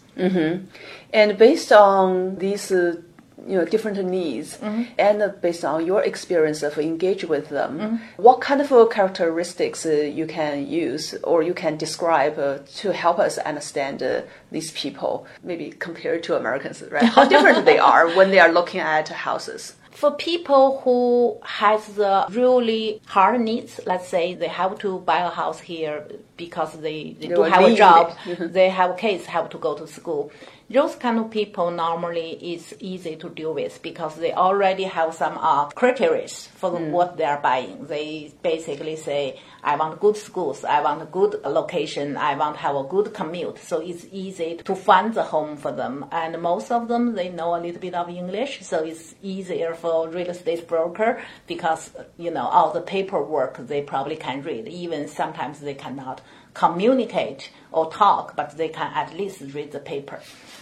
And 1.13 1.37
based 1.37 1.71
on 1.71 2.35
these, 2.37 2.71
uh, 2.71 3.01
you 3.47 3.57
know, 3.57 3.65
different 3.65 3.97
needs, 4.05 4.59
and 4.99 5.21
uh, 5.21 5.29
based 5.29 5.65
on 5.65 5.85
your 5.85 6.03
experience 6.03 6.61
of 6.61 6.77
engage 6.77 7.23
with 7.25 7.49
them, 7.49 7.79
what 8.17 8.39
kind 8.39 8.61
of 8.61 8.71
uh, 8.71 8.85
characteristics 8.85 9.85
uh, 9.85 9.89
you 9.89 10.27
can 10.27 10.67
use 10.67 11.15
or 11.23 11.41
you 11.41 11.53
can 11.53 11.75
describe 11.77 12.37
uh, 12.37 12.59
to 12.77 12.93
help 12.93 13.17
us 13.17 13.37
understand 13.39 14.03
uh, 14.03 14.21
these 14.51 14.71
people, 14.71 15.25
maybe 15.43 15.71
compared 15.71 16.21
to 16.23 16.37
Americans, 16.37 16.83
right? 16.91 17.03
How 17.03 17.25
different 17.25 17.65
they 17.65 17.79
are 17.79 18.07
when 18.17 18.29
they 18.29 18.39
are 18.39 18.51
looking 18.51 18.79
at 18.79 19.07
houses. 19.09 19.73
For 19.91 20.11
people 20.11 20.79
who 20.81 21.39
has 21.43 21.85
the 21.87 22.25
really 22.29 23.01
hard 23.05 23.41
needs, 23.41 23.79
let's 23.85 24.07
say 24.07 24.33
they 24.33 24.47
have 24.47 24.79
to 24.79 24.99
buy 24.99 25.19
a 25.19 25.29
house 25.29 25.59
here 25.59 26.07
because 26.47 26.71
they, 26.85 26.99
they, 27.19 27.27
do 27.27 27.41
are 27.43 27.49
have 27.49 27.63
a 27.63 27.75
job, 27.75 28.05
they 28.57 28.69
have 28.69 28.97
kids 28.97 29.25
have 29.35 29.47
to 29.53 29.57
go 29.57 29.71
to 29.81 29.85
school. 29.87 30.23
Those 30.69 30.95
kind 30.95 31.17
of 31.19 31.29
people 31.39 31.67
normally 31.71 32.29
is 32.53 32.63
easy 32.79 33.15
to 33.23 33.27
deal 33.29 33.53
with 33.61 33.73
because 33.89 34.13
they 34.23 34.33
already 34.33 34.85
have 34.97 35.09
some 35.21 35.35
uh, 35.37 35.65
criteria 35.81 36.27
for 36.61 36.69
Hmm. 36.71 36.91
what 36.97 37.09
they 37.17 37.25
are 37.33 37.41
buying. 37.51 37.85
They 37.93 38.07
basically 38.41 38.95
say, 38.95 39.23
I 39.63 39.73
want 39.81 39.99
good 40.05 40.17
schools, 40.27 40.63
I 40.63 40.79
want 40.87 41.01
a 41.01 41.05
good 41.19 41.33
location, 41.59 42.07
I 42.17 42.33
want 42.41 42.55
to 42.55 42.61
have 42.67 42.75
a 42.75 42.83
good 42.95 43.07
commute. 43.19 43.59
So 43.59 43.75
it's 43.89 44.05
easy 44.11 44.51
to 44.69 44.73
find 44.89 45.13
the 45.13 45.23
home 45.33 45.53
for 45.57 45.71
them. 45.81 46.05
And 46.11 46.41
most 46.41 46.71
of 46.71 46.87
them, 46.87 47.03
they 47.15 47.29
know 47.29 47.49
a 47.55 47.61
little 47.65 47.81
bit 47.87 47.95
of 48.01 48.07
English, 48.09 48.53
so 48.71 48.77
it's 48.91 49.15
easier 49.21 49.71
for 49.81 50.07
real 50.17 50.29
estate 50.35 50.67
broker 50.67 51.11
because, 51.47 51.83
you 52.17 52.31
know, 52.31 52.47
all 52.55 52.71
the 52.77 52.81
paperwork 52.95 53.53
they 53.71 53.81
probably 53.81 54.15
can 54.27 54.41
read. 54.49 54.65
Even 54.67 55.07
sometimes 55.07 55.59
they 55.59 55.73
cannot 55.85 56.21
communicate 56.53 57.49
or 57.71 57.91
talk, 57.91 58.35
but 58.35 58.57
they 58.57 58.69
can 58.69 58.91
at 58.93 59.13
least 59.13 59.41
read 59.53 59.71
the 59.71 59.79
paper. 59.79 60.19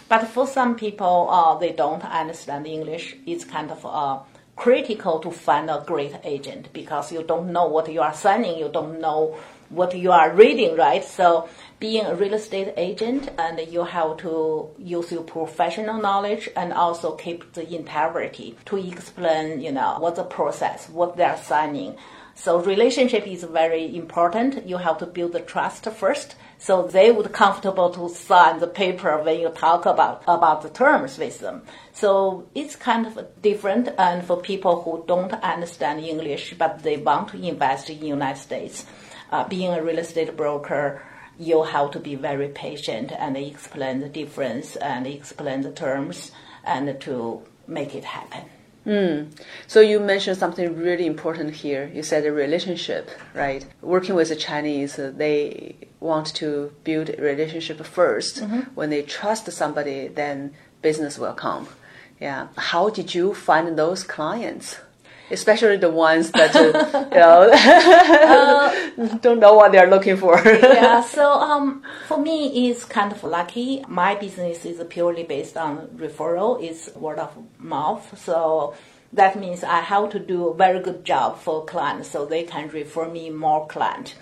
But 0.07 0.27
for 0.27 0.47
some 0.47 0.75
people, 0.75 1.29
uh, 1.29 1.57
they 1.57 1.71
don't 1.71 2.03
understand 2.03 2.67
English. 2.67 3.15
It's 3.25 3.45
kind 3.45 3.71
of 3.71 3.85
uh, 3.85 4.19
critical 4.55 5.19
to 5.19 5.31
find 5.31 5.69
a 5.69 5.83
great 5.85 6.15
agent 6.23 6.73
because 6.73 7.11
you 7.11 7.23
don't 7.23 7.51
know 7.51 7.67
what 7.67 7.91
you 7.91 8.01
are 8.01 8.13
signing, 8.13 8.57
you 8.57 8.69
don't 8.69 8.99
know 8.99 9.37
what 9.69 9.95
you 9.95 10.11
are 10.11 10.33
reading, 10.33 10.75
right? 10.75 11.03
So 11.05 11.47
being 11.79 12.05
a 12.05 12.15
real 12.15 12.33
estate 12.33 12.73
agent 12.75 13.29
and 13.37 13.59
you 13.71 13.83
have 13.83 14.17
to 14.17 14.69
use 14.77 15.11
your 15.11 15.23
professional 15.23 16.01
knowledge 16.01 16.49
and 16.55 16.73
also 16.73 17.15
keep 17.15 17.53
the 17.53 17.73
integrity 17.73 18.57
to 18.65 18.77
explain, 18.77 19.61
you 19.61 19.71
know, 19.71 19.97
what's 19.99 20.17
the 20.17 20.23
process, 20.23 20.89
what 20.89 21.15
they 21.15 21.23
are 21.23 21.37
signing. 21.37 21.95
So 22.41 22.57
relationship 22.61 23.27
is 23.27 23.43
very 23.43 23.93
important. 23.97 24.65
You 24.65 24.77
have 24.77 24.97
to 24.99 25.05
build 25.05 25.33
the 25.33 25.41
trust 25.41 25.83
first, 25.91 26.35
so 26.57 26.87
they 26.87 27.11
would 27.11 27.33
comfortable 27.33 27.89
to 27.89 28.07
sign 28.07 28.59
the 28.59 28.67
paper 28.67 29.21
when 29.21 29.41
you 29.41 29.49
talk 29.49 29.85
about 29.85 30.23
about 30.25 30.61
the 30.61 30.69
terms 30.69 31.17
with 31.17 31.39
them. 31.39 31.63
So 31.91 32.47
it's 32.55 32.77
kind 32.77 33.05
of 33.05 33.41
different. 33.41 33.89
And 33.97 34.25
for 34.25 34.37
people 34.39 34.83
who 34.83 35.03
don't 35.05 35.33
understand 35.33 35.99
English 35.99 36.53
but 36.57 36.81
they 36.81 36.95
want 36.95 37.27
to 37.31 37.45
invest 37.45 37.89
in 37.89 38.05
United 38.05 38.39
States, 38.39 38.85
uh, 39.31 39.45
being 39.45 39.73
a 39.73 39.83
real 39.83 39.99
estate 39.99 40.37
broker, 40.37 41.01
you 41.37 41.63
have 41.63 41.91
to 41.91 41.99
be 41.99 42.15
very 42.15 42.47
patient 42.47 43.11
and 43.11 43.35
explain 43.35 43.99
the 43.99 44.07
difference 44.07 44.77
and 44.77 45.05
explain 45.05 45.59
the 45.59 45.73
terms 45.73 46.31
and 46.63 47.01
to 47.01 47.41
make 47.67 47.93
it 47.95 48.05
happen. 48.05 48.45
So 49.67 49.81
you 49.81 49.99
mentioned 49.99 50.37
something 50.37 50.75
really 50.75 51.05
important 51.05 51.53
here. 51.55 51.91
You 51.93 52.03
said 52.03 52.25
a 52.25 52.31
relationship, 52.31 53.09
right? 53.33 53.65
Working 53.81 54.15
with 54.15 54.29
the 54.29 54.35
Chinese, 54.35 54.97
uh, 54.97 55.11
they 55.15 55.75
want 55.99 56.27
to 56.35 56.71
build 56.83 57.09
a 57.09 57.21
relationship 57.21 57.77
1st 57.77 58.41
When 58.75 58.89
they 58.89 59.03
trust 59.03 59.51
somebody, 59.51 60.07
then 60.07 60.53
business 60.81 61.19
will 61.19 61.33
come. 61.33 61.67
Yeah. 62.19 62.47
How 62.57 62.89
did 62.89 63.13
you 63.15 63.33
find 63.33 63.77
those 63.77 64.03
clients? 64.03 64.77
Especially 65.31 65.77
the 65.77 65.89
ones 65.89 66.31
that 66.31 66.55
uh, 66.55 67.05
you 68.95 69.05
know 69.05 69.17
don't 69.21 69.39
know 69.39 69.53
what 69.53 69.71
they're 69.71 69.89
looking 69.89 70.17
for. 70.17 70.41
yeah, 70.43 71.01
so 71.17 71.31
um, 71.31 71.83
for 72.07 72.17
me, 72.17 72.69
it's 72.69 72.85
kind 72.85 73.11
of 73.11 73.23
lucky. 73.23 73.83
My 73.87 74.15
business 74.15 74.65
is 74.65 74.81
purely 74.89 75.23
based 75.23 75.57
on 75.57 75.87
referral, 75.97 76.61
it's 76.63 76.93
word 76.95 77.19
of 77.19 77.35
mouth. 77.59 78.17
So 78.19 78.75
that 79.13 79.39
means 79.39 79.63
I 79.63 79.81
have 79.81 80.09
to 80.11 80.19
do 80.19 80.49
a 80.49 80.53
very 80.53 80.81
good 80.81 81.05
job 81.05 81.39
for 81.39 81.65
clients 81.65 82.09
so 82.09 82.25
they 82.25 82.43
can 82.43 82.69
refer 82.69 83.07
me 83.09 83.29
more 83.29 83.67
clients. 83.67 84.15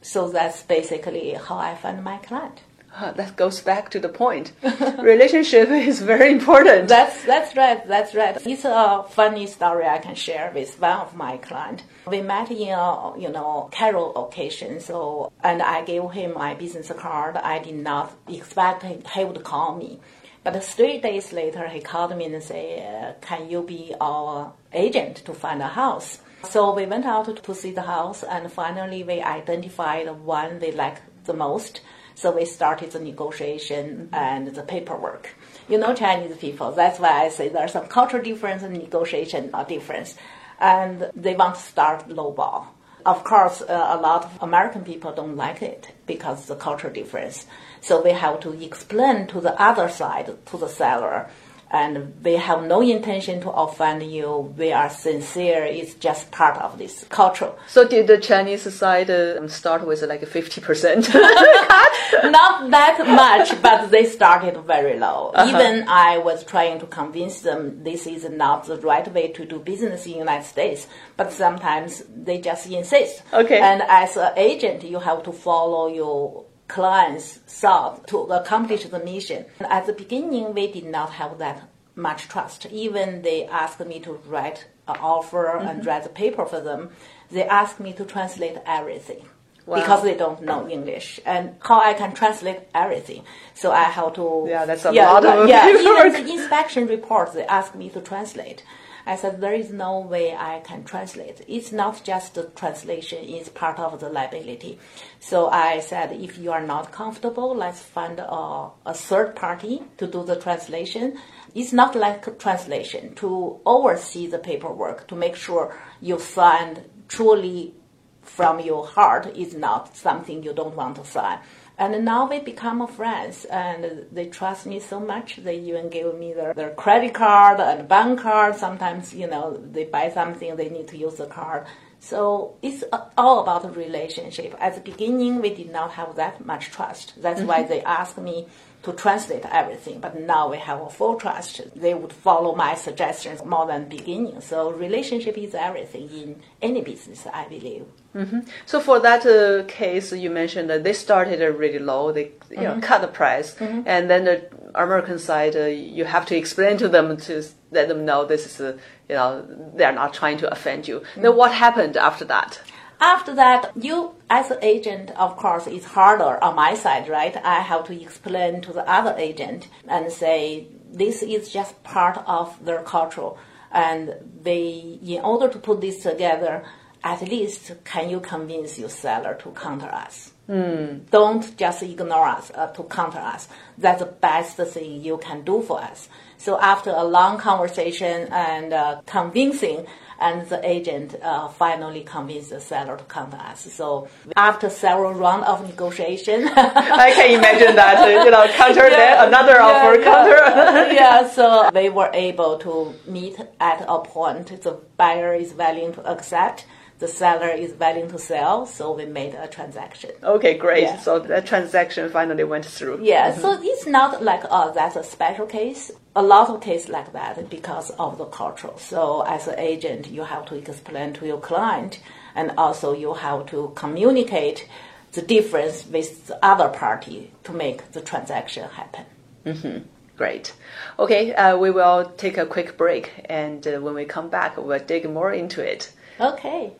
So 0.00 0.30
that's 0.30 0.62
basically 0.62 1.34
how 1.34 1.58
I 1.58 1.74
find 1.74 2.02
my 2.02 2.18
client. 2.18 2.62
Uh, 2.94 3.12
that 3.18 3.36
goes 3.36 3.60
back 3.60 3.90
to 3.90 4.00
the 4.00 4.08
point. 4.08 4.52
Relationship 4.98 5.68
is 5.70 6.02
very 6.02 6.30
important. 6.30 6.88
That's 6.88 7.24
that's 7.24 7.56
right. 7.56 7.86
That's 7.86 8.14
right. 8.14 8.36
It's 8.44 8.64
a 8.64 9.04
funny 9.10 9.46
story 9.46 9.86
I 9.86 9.98
can 9.98 10.14
share 10.14 10.50
with 10.54 10.80
one 10.80 10.98
of 11.00 11.14
my 11.16 11.36
clients. 11.38 11.84
We 12.06 12.20
met 12.20 12.50
in 12.50 12.68
a 12.68 13.18
you 13.18 13.30
know 13.30 13.68
carol 13.72 14.14
occasion. 14.26 14.80
So 14.80 15.32
and 15.42 15.62
I 15.62 15.84
gave 15.84 16.10
him 16.10 16.34
my 16.34 16.54
business 16.54 16.92
card. 16.96 17.36
I 17.36 17.58
did 17.58 17.76
not 17.76 18.12
expect 18.28 18.82
he 18.82 18.98
he 19.14 19.24
would 19.24 19.42
call 19.42 19.76
me, 19.76 20.00
but 20.44 20.62
three 20.62 20.98
days 21.00 21.32
later 21.32 21.68
he 21.68 21.80
called 21.80 22.16
me 22.16 22.26
and 22.26 22.42
said, 22.42 22.78
uh, 22.80 23.26
"Can 23.26 23.48
you 23.48 23.62
be 23.62 23.94
our 24.00 24.52
agent 24.72 25.16
to 25.26 25.32
find 25.32 25.62
a 25.62 25.68
house?" 25.68 26.18
So 26.50 26.74
we 26.74 26.86
went 26.86 27.06
out 27.06 27.42
to 27.44 27.54
see 27.54 27.70
the 27.70 27.82
house, 27.82 28.24
and 28.24 28.50
finally 28.52 29.04
we 29.04 29.20
identified 29.22 30.10
one 30.24 30.58
we 30.60 30.72
liked 30.72 31.02
the 31.24 31.32
most. 31.34 31.80
So 32.14 32.30
we 32.30 32.44
started 32.44 32.92
the 32.92 33.00
negotiation 33.00 34.08
and 34.12 34.48
the 34.48 34.62
paperwork. 34.62 35.30
You 35.68 35.78
know 35.78 35.94
Chinese 35.94 36.36
people, 36.36 36.72
that's 36.72 36.98
why 36.98 37.24
I 37.24 37.28
say 37.28 37.48
there's 37.48 37.72
some 37.72 37.86
cultural 37.86 38.22
difference 38.22 38.62
and 38.62 38.76
negotiation 38.76 39.52
difference. 39.68 40.16
And 40.60 41.10
they 41.16 41.34
want 41.34 41.56
to 41.56 41.60
start 41.60 42.08
lowball. 42.08 42.66
Of 43.04 43.24
course, 43.24 43.62
uh, 43.62 43.66
a 43.66 44.00
lot 44.00 44.24
of 44.24 44.42
American 44.42 44.84
people 44.84 45.12
don't 45.12 45.36
like 45.36 45.60
it 45.60 45.88
because 46.06 46.42
of 46.42 46.46
the 46.46 46.56
cultural 46.56 46.92
difference. 46.92 47.46
So 47.80 48.00
we 48.00 48.10
have 48.10 48.38
to 48.40 48.52
explain 48.62 49.26
to 49.28 49.40
the 49.40 49.60
other 49.60 49.88
side, 49.88 50.30
to 50.46 50.56
the 50.56 50.68
seller, 50.68 51.28
and 51.72 52.14
we 52.22 52.34
have 52.34 52.62
no 52.64 52.82
intention 52.82 53.40
to 53.40 53.50
offend 53.50 54.02
you. 54.02 54.54
We 54.58 54.72
are 54.72 54.90
sincere. 54.90 55.64
It's 55.64 55.94
just 55.94 56.30
part 56.30 56.58
of 56.58 56.78
this 56.78 57.04
culture. 57.08 57.52
So 57.66 57.88
did 57.88 58.06
the 58.06 58.18
Chinese 58.18 58.72
side 58.74 59.10
uh, 59.10 59.48
start 59.48 59.86
with 59.86 60.02
like 60.02 60.26
fifty 60.28 60.60
percent? 60.60 61.08
Not 61.14 62.70
that 62.70 63.02
much, 63.06 63.62
but 63.62 63.90
they 63.90 64.04
started 64.04 64.58
very 64.64 64.98
low. 64.98 65.32
Even 65.46 65.88
I 65.88 66.18
was 66.18 66.44
trying 66.44 66.78
to 66.80 66.86
convince 66.86 67.40
them 67.40 67.82
this 67.82 68.06
is 68.06 68.28
not 68.28 68.66
the 68.66 68.76
right 68.76 69.10
way 69.12 69.28
to 69.32 69.46
do 69.46 69.58
business 69.58 70.04
in 70.04 70.18
United 70.18 70.46
States, 70.46 70.86
but 71.16 71.32
sometimes 71.32 72.02
they 72.14 72.38
just 72.38 72.66
insist. 72.66 73.22
Okay. 73.32 73.60
And 73.60 73.82
as 73.82 74.16
an 74.18 74.32
agent, 74.36 74.84
you 74.84 74.98
have 75.00 75.22
to 75.22 75.32
follow 75.32 75.88
your 75.88 76.44
client's 76.72 77.34
thought 77.60 78.06
to 78.08 78.18
accomplish 78.38 78.84
the 78.84 78.98
mission. 78.98 79.44
At 79.60 79.86
the 79.86 79.92
beginning, 79.92 80.54
we 80.54 80.72
did 80.72 80.86
not 80.86 81.10
have 81.20 81.38
that 81.38 81.68
much 81.94 82.28
trust. 82.28 82.66
Even 82.66 83.22
they 83.22 83.44
asked 83.44 83.80
me 83.80 84.00
to 84.00 84.12
write 84.26 84.66
an 84.88 84.96
offer 84.96 85.58
and 85.58 85.80
mm-hmm. 85.80 85.88
write 85.88 86.04
the 86.04 86.08
paper 86.08 86.46
for 86.46 86.60
them. 86.60 86.90
They 87.30 87.44
asked 87.44 87.78
me 87.78 87.92
to 87.94 88.04
translate 88.04 88.58
everything 88.66 89.22
Wow. 89.64 89.76
because 89.76 90.02
they 90.02 90.16
don't 90.16 90.42
know 90.42 90.68
English 90.68 91.20
and 91.24 91.54
how 91.60 91.80
I 91.80 91.94
can 91.94 92.12
translate 92.14 92.60
everything. 92.74 93.22
So 93.54 93.70
I 93.70 93.84
have 93.84 94.14
to. 94.14 94.46
Yeah, 94.48 94.64
that's 94.64 94.84
a 94.84 94.90
lot 94.90 95.24
of 95.24 95.48
yeah. 95.48 95.68
Even 95.72 96.12
the 96.12 96.32
inspection 96.32 96.88
report, 96.88 97.32
they 97.32 97.44
ask 97.44 97.74
me 97.76 97.88
to 97.90 98.00
translate. 98.00 98.64
I 99.06 99.16
said 99.16 99.40
there 99.40 99.54
is 99.54 99.70
no 99.70 100.00
way 100.00 100.34
I 100.34 100.60
can 100.60 100.84
translate. 100.84 101.42
It's 101.48 101.72
not 101.72 102.04
just 102.04 102.34
the 102.34 102.44
translation; 102.44 103.18
it's 103.22 103.48
part 103.48 103.78
of 103.78 104.00
the 104.00 104.08
liability. 104.08 104.78
So 105.20 105.48
I 105.48 105.80
said, 105.80 106.12
if 106.12 106.38
you 106.38 106.52
are 106.52 106.64
not 106.64 106.92
comfortable, 106.92 107.54
let's 107.54 107.80
find 107.82 108.18
a, 108.20 108.70
a 108.86 108.94
third 108.94 109.34
party 109.34 109.82
to 109.98 110.06
do 110.06 110.24
the 110.24 110.36
translation. 110.36 111.18
It's 111.54 111.72
not 111.72 111.94
like 111.94 112.38
translation 112.38 113.14
to 113.16 113.60
oversee 113.66 114.26
the 114.26 114.38
paperwork 114.38 115.08
to 115.08 115.16
make 115.16 115.36
sure 115.36 115.76
you 116.00 116.18
signed 116.18 116.82
truly 117.08 117.74
from 118.22 118.60
your 118.60 118.86
heart 118.86 119.36
is 119.36 119.54
not 119.54 119.96
something 119.96 120.42
you 120.42 120.52
don't 120.52 120.76
want 120.76 120.96
to 120.96 121.04
sign. 121.04 121.38
And 121.82 122.04
now 122.04 122.28
we 122.28 122.38
become 122.38 122.86
friends, 122.86 123.44
and 123.46 124.06
they 124.12 124.26
trust 124.26 124.66
me 124.66 124.78
so 124.78 125.00
much. 125.00 125.38
They 125.38 125.58
even 125.58 125.88
give 125.88 126.16
me 126.16 126.32
their, 126.32 126.54
their 126.54 126.70
credit 126.70 127.12
card 127.12 127.58
and 127.58 127.88
bank 127.88 128.20
card. 128.20 128.54
Sometimes, 128.54 129.12
you 129.12 129.26
know, 129.26 129.56
they 129.56 129.86
buy 129.86 130.08
something, 130.08 130.54
they 130.54 130.68
need 130.68 130.86
to 130.88 130.96
use 130.96 131.16
the 131.16 131.26
card. 131.26 131.66
So 131.98 132.56
it's 132.62 132.84
all 133.18 133.40
about 133.40 133.62
the 133.62 133.70
relationship. 133.70 134.54
At 134.60 134.76
the 134.76 134.80
beginning, 134.80 135.40
we 135.40 135.52
did 135.52 135.72
not 135.72 135.90
have 135.94 136.14
that 136.14 136.46
much 136.46 136.70
trust. 136.70 137.20
That's 137.20 137.40
mm-hmm. 137.40 137.48
why 137.48 137.62
they 137.64 137.82
asked 137.82 138.16
me 138.16 138.46
to 138.82 138.92
translate 138.92 139.44
everything. 139.46 140.00
But 140.00 140.18
now 140.18 140.50
we 140.50 140.58
have 140.58 140.80
a 140.80 140.90
full 140.90 141.16
trust. 141.16 141.60
They 141.74 141.94
would 141.94 142.12
follow 142.12 142.54
my 142.54 142.74
suggestions 142.74 143.44
more 143.44 143.66
than 143.66 143.88
beginning. 143.88 144.40
So 144.40 144.72
relationship 144.72 145.38
is 145.38 145.54
everything 145.54 146.08
in 146.10 146.42
any 146.60 146.82
business, 146.82 147.26
I 147.32 147.46
believe. 147.48 147.84
Mm-hmm. 148.14 148.40
So 148.66 148.80
for 148.80 149.00
that 149.00 149.24
uh, 149.24 149.64
case, 149.68 150.12
you 150.12 150.30
mentioned 150.30 150.68
that 150.70 150.84
they 150.84 150.92
started 150.92 151.40
really 151.56 151.78
low. 151.78 152.12
They 152.12 152.32
you 152.50 152.58
mm-hmm. 152.58 152.62
know 152.62 152.80
cut 152.80 153.00
the 153.00 153.08
price, 153.08 153.54
mm-hmm. 153.54 153.82
and 153.86 154.10
then 154.10 154.24
the 154.24 154.48
American 154.74 155.18
side, 155.18 155.56
uh, 155.56 155.66
you 155.66 156.04
have 156.04 156.26
to 156.26 156.36
explain 156.36 156.76
to 156.78 156.88
them 156.88 157.16
to 157.16 157.42
let 157.70 157.88
them 157.88 158.04
know 158.04 158.26
this 158.26 158.44
is 158.44 158.60
uh, 158.60 158.76
you 159.08 159.14
know 159.14 159.46
they're 159.74 159.92
not 159.92 160.12
trying 160.12 160.36
to 160.38 160.50
offend 160.50 160.86
you. 160.86 161.02
Then 161.14 161.24
mm-hmm. 161.24 161.38
what 161.38 161.52
happened 161.52 161.96
after 161.96 162.26
that? 162.26 162.60
After 163.02 163.34
that, 163.34 163.72
you 163.74 164.14
as 164.30 164.52
an 164.52 164.58
agent, 164.62 165.10
of 165.16 165.36
course, 165.36 165.66
it's 165.66 165.84
harder 165.84 166.42
on 166.42 166.54
my 166.54 166.74
side, 166.74 167.08
right? 167.08 167.36
I 167.36 167.58
have 167.58 167.84
to 167.86 168.00
explain 168.00 168.60
to 168.60 168.72
the 168.72 168.88
other 168.88 169.12
agent 169.18 169.66
and 169.88 170.12
say 170.12 170.68
this 170.88 171.20
is 171.20 171.52
just 171.52 171.82
part 171.82 172.18
of 172.28 172.64
their 172.64 172.82
culture, 172.84 173.30
and 173.72 174.14
they, 174.40 175.00
in 175.02 175.20
order 175.24 175.48
to 175.48 175.58
put 175.58 175.80
this 175.80 176.04
together, 176.04 176.62
at 177.02 177.22
least 177.22 177.72
can 177.84 178.08
you 178.08 178.20
convince 178.20 178.78
your 178.78 178.88
seller 178.88 179.34
to 179.42 179.50
counter 179.50 179.88
us? 179.88 180.32
Mm. 180.48 181.10
Don't 181.10 181.56
just 181.56 181.82
ignore 181.82 182.28
us 182.28 182.52
uh, 182.54 182.68
to 182.68 182.84
counter 182.84 183.18
us. 183.18 183.48
That's 183.78 183.98
the 183.98 184.06
best 184.06 184.58
thing 184.58 185.02
you 185.02 185.18
can 185.18 185.42
do 185.42 185.62
for 185.62 185.80
us. 185.80 186.08
So 186.36 186.60
after 186.60 186.90
a 186.90 187.02
long 187.02 187.38
conversation 187.38 188.28
and 188.32 188.72
uh, 188.72 189.00
convincing, 189.06 189.86
and 190.18 190.48
the 190.48 190.60
agent 190.68 191.14
uh, 191.22 191.48
finally 191.48 192.02
convinced 192.02 192.50
the 192.50 192.60
seller 192.60 192.96
to 192.96 193.04
come 193.04 193.30
to 193.30 193.36
us. 193.36 193.72
So 193.72 194.08
after 194.36 194.70
several 194.70 195.12
rounds 195.14 195.46
of 195.46 195.66
negotiation, 195.66 196.48
I 196.56 197.12
can 197.14 197.38
imagine 197.38 197.76
that 197.76 198.24
you 198.24 198.30
know 198.30 198.46
counter 198.56 198.88
yeah, 198.88 198.96
there 198.96 199.28
another 199.28 199.52
yeah, 199.52 199.66
offer 199.66 199.98
yeah. 199.98 200.04
counter. 200.04 200.92
yeah, 201.00 201.28
so 201.28 201.70
we 201.74 201.88
were 201.88 202.10
able 202.12 202.58
to 202.58 202.94
meet 203.06 203.36
at 203.60 203.84
a 203.88 203.98
point 204.00 204.62
the 204.62 204.72
buyer 204.96 205.34
is 205.34 205.54
willing 205.54 205.92
to 205.94 206.06
accept 206.10 206.66
the 207.02 207.08
seller 207.08 207.48
is 207.48 207.72
willing 207.72 208.08
to 208.08 208.16
sell, 208.16 208.64
so 208.64 208.92
we 208.92 209.04
made 209.06 209.34
a 209.34 209.48
transaction. 209.48 210.10
Okay, 210.22 210.56
great. 210.56 210.84
Yeah. 210.84 210.98
So 211.00 211.18
that 211.18 211.46
transaction 211.46 212.08
finally 212.10 212.44
went 212.44 212.64
through. 212.64 213.00
Yeah, 213.02 213.32
mm-hmm. 213.32 213.40
so 213.40 213.58
it's 213.60 213.86
not 213.88 214.22
like 214.22 214.44
oh 214.48 214.72
that's 214.72 214.94
a 214.94 215.02
special 215.02 215.46
case. 215.46 215.90
A 216.14 216.22
lot 216.22 216.48
of 216.48 216.60
cases 216.60 216.88
like 216.88 217.12
that 217.12 217.50
because 217.50 217.90
of 217.98 218.18
the 218.18 218.26
culture. 218.26 218.70
So 218.76 219.22
as 219.22 219.48
an 219.48 219.58
agent, 219.58 220.12
you 220.12 220.22
have 220.22 220.46
to 220.46 220.54
explain 220.54 221.12
to 221.14 221.26
your 221.26 221.40
client, 221.40 221.98
and 222.36 222.52
also 222.56 222.94
you 222.94 223.14
have 223.14 223.46
to 223.46 223.72
communicate 223.74 224.68
the 225.10 225.22
difference 225.22 225.84
with 225.86 226.28
the 226.28 226.38
other 226.44 226.68
party 226.68 227.32
to 227.42 227.52
make 227.52 227.90
the 227.90 228.00
transaction 228.00 228.68
happen. 228.68 229.04
Mm-hmm. 229.44 229.78
Great. 230.16 230.54
Okay, 231.00 231.34
uh, 231.34 231.56
we 231.56 231.72
will 231.72 232.12
take 232.16 232.38
a 232.38 232.46
quick 232.46 232.76
break, 232.76 233.10
and 233.24 233.66
uh, 233.66 233.80
when 233.80 233.94
we 233.94 234.04
come 234.04 234.28
back, 234.28 234.56
we'll 234.56 234.78
dig 234.78 235.10
more 235.10 235.32
into 235.32 235.60
it. 235.60 235.92
Okay. 236.20 236.72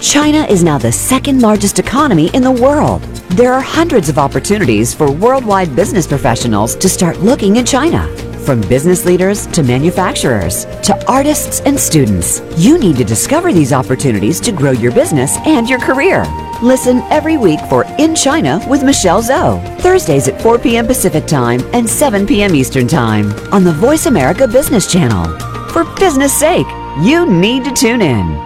China 0.00 0.44
is 0.44 0.62
now 0.62 0.76
the 0.76 0.92
second 0.92 1.40
largest 1.40 1.78
economy 1.78 2.28
in 2.34 2.42
the 2.42 2.52
world. 2.52 3.02
There 3.30 3.52
are 3.52 3.62
hundreds 3.62 4.10
of 4.10 4.18
opportunities 4.18 4.92
for 4.92 5.10
worldwide 5.10 5.74
business 5.74 6.06
professionals 6.06 6.76
to 6.76 6.88
start 6.88 7.20
looking 7.20 7.56
in 7.56 7.64
China. 7.64 8.06
From 8.44 8.60
business 8.60 9.06
leaders 9.06 9.46
to 9.48 9.62
manufacturers 9.62 10.66
to 10.82 11.04
artists 11.08 11.60
and 11.60 11.80
students, 11.80 12.42
you 12.56 12.78
need 12.78 12.96
to 12.98 13.04
discover 13.04 13.54
these 13.54 13.72
opportunities 13.72 14.38
to 14.40 14.52
grow 14.52 14.70
your 14.70 14.92
business 14.92 15.38
and 15.46 15.68
your 15.68 15.80
career. 15.80 16.24
Listen 16.62 16.98
every 17.10 17.38
week 17.38 17.60
for 17.70 17.84
In 17.98 18.14
China 18.14 18.64
with 18.68 18.84
Michelle 18.84 19.22
Zhou, 19.22 19.80
Thursdays 19.80 20.28
at 20.28 20.40
4 20.42 20.58
p.m. 20.58 20.86
Pacific 20.86 21.26
Time 21.26 21.60
and 21.72 21.88
7 21.88 22.26
p.m. 22.26 22.54
Eastern 22.54 22.86
Time 22.86 23.32
on 23.50 23.64
the 23.64 23.72
Voice 23.72 24.04
America 24.04 24.46
Business 24.46 24.90
Channel. 24.92 25.24
For 25.70 25.84
business 25.96 26.38
sake, 26.38 26.68
you 27.02 27.26
need 27.26 27.64
to 27.64 27.72
tune 27.72 28.02
in. 28.02 28.45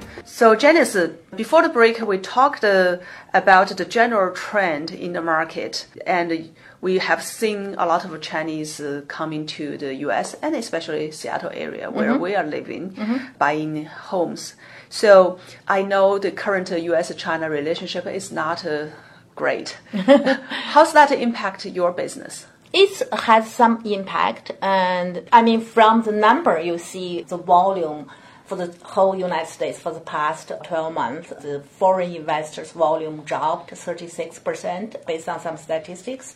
So, 0.41 0.55
Janice, 0.55 0.97
before 1.35 1.61
the 1.61 1.69
break, 1.69 2.01
we 2.01 2.17
talked 2.17 2.63
uh, 2.63 2.97
about 3.31 3.67
the 3.67 3.85
general 3.85 4.33
trend 4.33 4.89
in 4.89 5.13
the 5.13 5.21
market, 5.21 5.85
and 6.07 6.49
we 6.81 6.97
have 6.97 7.21
seen 7.21 7.75
a 7.77 7.85
lot 7.85 8.05
of 8.05 8.21
Chinese 8.21 8.79
uh, 8.79 9.03
coming 9.07 9.45
to 9.45 9.77
the 9.77 9.93
U.S. 10.07 10.33
and 10.41 10.55
especially 10.55 11.11
Seattle 11.11 11.51
area 11.53 11.91
where 11.91 12.13
mm-hmm. 12.13 12.23
we 12.23 12.33
are 12.33 12.43
living, 12.43 12.89
mm-hmm. 12.89 13.17
buying 13.37 13.85
homes. 13.85 14.55
So, 14.89 15.37
I 15.67 15.83
know 15.83 16.17
the 16.17 16.31
current 16.31 16.71
U.S.-China 16.71 17.47
relationship 17.47 18.07
is 18.07 18.31
not 18.31 18.65
uh, 18.65 18.87
great. 19.35 19.77
How's 19.93 20.93
that 20.93 21.11
impact 21.11 21.67
your 21.67 21.91
business? 21.91 22.47
It 22.73 23.03
has 23.13 23.53
some 23.53 23.85
impact, 23.85 24.53
and 24.59 25.21
I 25.31 25.43
mean, 25.43 25.61
from 25.61 26.01
the 26.01 26.11
number 26.11 26.59
you 26.59 26.79
see, 26.79 27.21
the 27.21 27.37
volume 27.37 28.09
for 28.51 28.57
the 28.57 28.75
whole 28.83 29.15
United 29.15 29.47
States 29.47 29.79
for 29.79 29.93
the 29.93 30.01
past 30.01 30.51
12 30.65 30.93
months, 30.93 31.29
the 31.29 31.63
foreign 31.79 32.13
investors 32.13 32.73
volume 32.73 33.21
dropped 33.23 33.71
36% 33.71 35.05
based 35.05 35.29
on 35.29 35.39
some 35.39 35.55
statistics. 35.55 36.35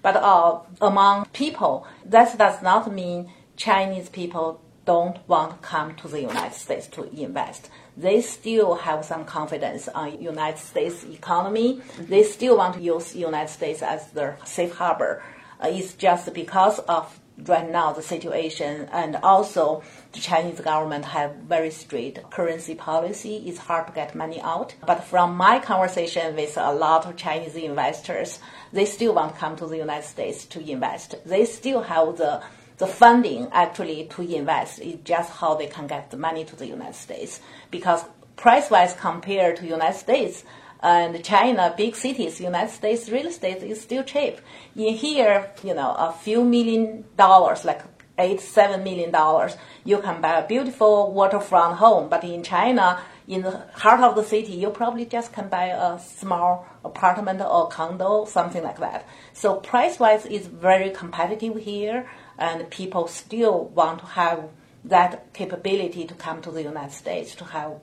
But 0.00 0.14
uh, 0.14 0.60
among 0.80 1.24
people, 1.32 1.84
that 2.04 2.38
does 2.38 2.62
not 2.62 2.92
mean 2.92 3.32
Chinese 3.56 4.08
people 4.08 4.60
don't 4.84 5.18
want 5.28 5.50
to 5.50 5.68
come 5.68 5.96
to 5.96 6.06
the 6.06 6.20
United 6.20 6.54
States 6.54 6.86
to 6.86 7.02
invest. 7.20 7.68
They 7.96 8.20
still 8.20 8.76
have 8.76 9.04
some 9.04 9.24
confidence 9.24 9.88
on 9.88 10.22
United 10.22 10.60
States 10.60 11.02
economy. 11.02 11.80
They 11.98 12.22
still 12.22 12.58
want 12.58 12.76
to 12.76 12.80
use 12.80 13.16
United 13.16 13.50
States 13.52 13.82
as 13.82 14.12
their 14.12 14.38
safe 14.44 14.76
harbor. 14.76 15.20
Uh, 15.60 15.66
it's 15.72 15.94
just 15.94 16.32
because 16.32 16.78
of 16.78 17.18
right 17.44 17.70
now 17.70 17.92
the 17.92 18.02
situation 18.02 18.88
and 18.92 19.16
also 19.16 19.82
Chinese 20.20 20.60
government 20.60 21.04
have 21.04 21.34
very 21.36 21.70
strict 21.70 22.30
currency 22.30 22.74
policy. 22.74 23.36
It's 23.46 23.58
hard 23.58 23.86
to 23.88 23.92
get 23.92 24.14
money 24.14 24.40
out. 24.40 24.74
But 24.86 25.04
from 25.04 25.36
my 25.36 25.58
conversation 25.58 26.36
with 26.36 26.56
a 26.56 26.72
lot 26.72 27.06
of 27.06 27.16
Chinese 27.16 27.54
investors, 27.54 28.38
they 28.72 28.84
still 28.84 29.14
want 29.14 29.34
to 29.34 29.40
come 29.40 29.56
to 29.56 29.66
the 29.66 29.76
United 29.76 30.06
States 30.06 30.44
to 30.46 30.60
invest. 30.60 31.14
They 31.24 31.44
still 31.44 31.82
have 31.82 32.16
the 32.16 32.42
the 32.78 32.86
funding 32.86 33.48
actually 33.52 34.04
to 34.04 34.20
invest. 34.20 34.80
It's 34.80 35.02
just 35.02 35.30
how 35.32 35.54
they 35.54 35.66
can 35.66 35.86
get 35.86 36.10
the 36.10 36.18
money 36.18 36.44
to 36.44 36.56
the 36.56 36.66
United 36.66 36.94
States 36.94 37.40
because 37.70 38.04
price 38.36 38.70
wise 38.70 38.92
compared 38.92 39.56
to 39.56 39.66
United 39.66 39.98
States, 39.98 40.44
and 40.82 41.24
China, 41.24 41.74
big 41.76 41.96
cities, 41.96 42.40
United 42.40 42.70
States 42.70 43.08
real 43.08 43.26
estate 43.26 43.62
is 43.62 43.80
still 43.80 44.02
cheap. 44.02 44.40
In 44.76 44.94
here, 44.94 45.50
you 45.64 45.74
know, 45.74 45.92
a 45.92 46.12
few 46.12 46.44
million 46.44 47.04
dollars, 47.16 47.64
like 47.64 47.82
eight, 48.18 48.40
seven 48.40 48.82
million 48.82 49.10
dollars, 49.10 49.56
you 49.84 49.98
can 49.98 50.20
buy 50.20 50.38
a 50.38 50.46
beautiful 50.46 51.12
waterfront 51.12 51.76
home. 51.76 52.08
But 52.08 52.24
in 52.24 52.42
China, 52.42 53.00
in 53.28 53.42
the 53.42 53.66
heart 53.74 54.00
of 54.00 54.14
the 54.14 54.24
city, 54.24 54.52
you 54.52 54.70
probably 54.70 55.04
just 55.04 55.32
can 55.32 55.48
buy 55.48 55.66
a 55.66 55.98
small 55.98 56.66
apartment 56.84 57.40
or 57.40 57.68
condo, 57.68 58.24
something 58.24 58.62
like 58.62 58.78
that. 58.78 59.06
So 59.32 59.56
price-wise, 59.56 60.26
it's 60.26 60.46
very 60.46 60.90
competitive 60.90 61.56
here, 61.56 62.08
and 62.38 62.70
people 62.70 63.08
still 63.08 63.64
want 63.66 64.00
to 64.00 64.06
have 64.06 64.48
that 64.84 65.32
capability 65.32 66.04
to 66.06 66.14
come 66.14 66.40
to 66.42 66.50
the 66.50 66.62
United 66.62 66.92
States 66.92 67.34
to 67.34 67.44
have 67.44 67.80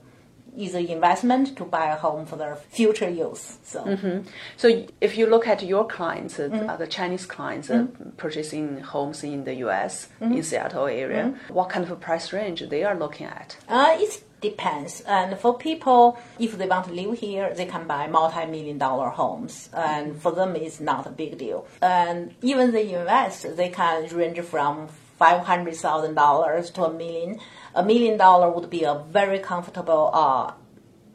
either 0.56 0.78
investment 0.78 1.56
to 1.56 1.64
buy 1.64 1.86
a 1.86 1.96
home 1.96 2.26
for 2.26 2.36
their 2.36 2.56
future 2.56 3.08
use. 3.08 3.58
So, 3.64 3.84
mm-hmm. 3.84 4.28
so 4.56 4.86
if 5.00 5.16
you 5.16 5.26
look 5.26 5.46
at 5.46 5.62
your 5.62 5.86
clients, 5.86 6.38
uh, 6.38 6.48
mm-hmm. 6.48 6.78
the 6.78 6.86
Chinese 6.86 7.26
clients 7.26 7.70
uh, 7.70 7.74
mm-hmm. 7.74 8.10
purchasing 8.10 8.80
homes 8.80 9.24
in 9.24 9.44
the 9.44 9.54
U.S. 9.66 10.08
in 10.20 10.30
mm-hmm. 10.30 10.40
Seattle 10.42 10.86
area, 10.86 11.24
mm-hmm. 11.24 11.54
what 11.54 11.70
kind 11.70 11.84
of 11.84 11.90
a 11.90 11.96
price 11.96 12.32
range 12.32 12.62
they 12.68 12.84
are 12.84 12.96
looking 12.96 13.26
at? 13.26 13.56
Uh, 13.68 13.96
it 13.98 14.22
depends. 14.40 15.00
And 15.02 15.38
for 15.38 15.56
people, 15.56 16.18
if 16.38 16.56
they 16.58 16.66
want 16.66 16.86
to 16.86 16.92
live 16.92 17.18
here, 17.18 17.52
they 17.54 17.66
can 17.66 17.86
buy 17.86 18.06
multi-million 18.06 18.78
dollar 18.78 19.08
homes, 19.08 19.70
and 19.72 20.20
for 20.20 20.32
them, 20.32 20.54
it's 20.56 20.80
not 20.80 21.06
a 21.06 21.10
big 21.10 21.38
deal. 21.38 21.66
And 21.80 22.34
even 22.42 22.72
they 22.72 22.92
invest, 22.94 23.56
they 23.56 23.70
can 23.70 24.06
range 24.14 24.40
from 24.40 24.88
five 25.18 25.40
hundred 25.46 25.76
thousand 25.76 26.14
dollars 26.14 26.70
to 26.70 26.84
a 26.84 26.92
million 26.92 27.38
a 27.74 27.84
million 27.84 28.16
dollar 28.16 28.50
would 28.50 28.70
be 28.70 28.84
a 28.84 29.02
very 29.10 29.38
comfortable 29.38 30.10
uh, 30.12 30.52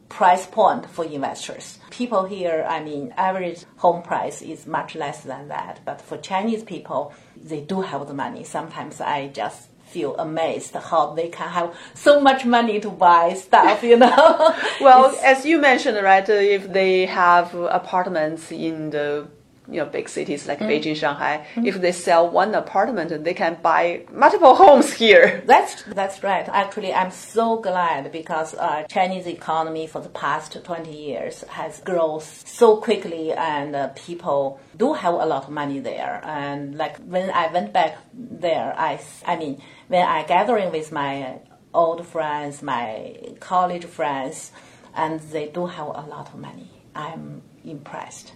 price 0.08 0.46
point 0.46 0.90
for 0.90 1.04
investors. 1.04 1.78
People 1.90 2.24
here, 2.24 2.66
I 2.68 2.82
mean, 2.82 3.14
average 3.16 3.64
home 3.76 4.02
price 4.02 4.42
is 4.42 4.66
much 4.66 4.94
less 4.94 5.22
than 5.22 5.48
that. 5.48 5.80
But 5.84 6.00
for 6.00 6.18
Chinese 6.18 6.62
people, 6.62 7.14
they 7.36 7.60
do 7.60 7.80
have 7.80 8.06
the 8.06 8.14
money. 8.14 8.44
Sometimes 8.44 9.00
I 9.00 9.28
just 9.28 9.68
feel 9.86 10.14
amazed 10.16 10.74
how 10.74 11.14
they 11.14 11.28
can 11.28 11.48
have 11.48 11.76
so 11.94 12.20
much 12.20 12.44
money 12.44 12.78
to 12.80 12.90
buy 12.90 13.34
stuff, 13.34 13.82
you 13.82 13.96
know. 13.96 14.54
well, 14.80 15.16
as 15.22 15.44
you 15.44 15.60
mentioned, 15.60 15.98
right, 16.02 16.28
if 16.28 16.72
they 16.72 17.06
have 17.06 17.54
apartments 17.54 18.52
in 18.52 18.90
the 18.90 19.26
you 19.70 19.78
know 19.80 19.86
big 19.86 20.08
cities 20.08 20.46
like 20.46 20.58
mm. 20.58 20.68
Beijing, 20.68 20.96
Shanghai, 20.96 21.46
mm. 21.54 21.66
if 21.66 21.80
they 21.80 21.92
sell 21.92 22.28
one 22.28 22.54
apartment, 22.54 23.24
they 23.24 23.34
can 23.34 23.58
buy 23.62 24.04
multiple 24.12 24.54
homes 24.62 24.92
here. 24.92 25.42
That's 25.46 25.82
that's 25.84 26.22
right. 26.22 26.48
Actually, 26.48 26.92
I'm 26.92 27.10
so 27.10 27.56
glad 27.56 28.12
because 28.12 28.54
uh, 28.54 28.84
Chinese 28.88 29.26
economy 29.26 29.86
for 29.86 30.00
the 30.00 30.08
past 30.08 30.56
20 30.62 30.94
years 30.94 31.42
has 31.48 31.80
grown 31.80 32.20
so 32.20 32.76
quickly, 32.76 33.32
and 33.32 33.76
uh, 33.76 33.88
people 33.88 34.60
do 34.76 34.92
have 34.92 35.14
a 35.14 35.26
lot 35.26 35.44
of 35.44 35.50
money 35.50 35.78
there. 35.80 36.20
And 36.24 36.74
like 36.76 36.96
when 36.98 37.30
I 37.30 37.52
went 37.52 37.72
back 37.72 37.98
there, 38.14 38.74
I 38.76 39.00
I 39.26 39.36
mean 39.36 39.62
when 39.88 40.06
I 40.06 40.24
gathering 40.24 40.70
with 40.72 40.92
my 40.92 41.40
old 41.72 42.06
friends, 42.06 42.62
my 42.62 43.16
college 43.40 43.84
friends, 43.84 44.52
and 44.94 45.20
they 45.20 45.48
do 45.48 45.66
have 45.66 45.86
a 45.86 46.06
lot 46.08 46.28
of 46.28 46.34
money. 46.34 46.70
I'm 46.94 47.42
impressed. 47.64 48.32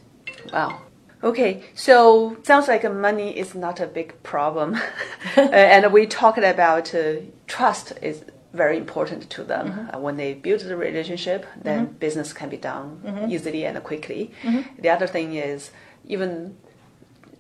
Wow. 0.52 0.80
Okay, 1.24 1.62
so 1.74 2.36
sounds 2.42 2.68
like 2.68 2.84
money 2.92 3.36
is 3.36 3.54
not 3.54 3.80
a 3.80 3.86
big 3.86 4.22
problem, 4.22 4.74
uh, 5.36 5.40
and 5.40 5.90
we 5.90 6.06
talked 6.06 6.36
about 6.36 6.94
uh, 6.94 7.14
trust 7.46 7.94
is 8.02 8.24
very 8.52 8.76
important 8.76 9.30
to 9.30 9.42
them. 9.42 9.68
Mm-hmm. 9.68 9.96
Uh, 9.96 9.98
when 10.00 10.16
they 10.16 10.34
build 10.34 10.60
the 10.60 10.76
relationship, 10.76 11.46
then 11.60 11.86
mm-hmm. 11.86 11.94
business 11.94 12.34
can 12.34 12.50
be 12.50 12.58
done 12.58 13.00
mm-hmm. 13.02 13.30
easily 13.30 13.64
and 13.64 13.82
quickly. 13.82 14.32
Mm-hmm. 14.42 14.82
The 14.82 14.90
other 14.90 15.06
thing 15.06 15.34
is 15.34 15.70
even 16.06 16.56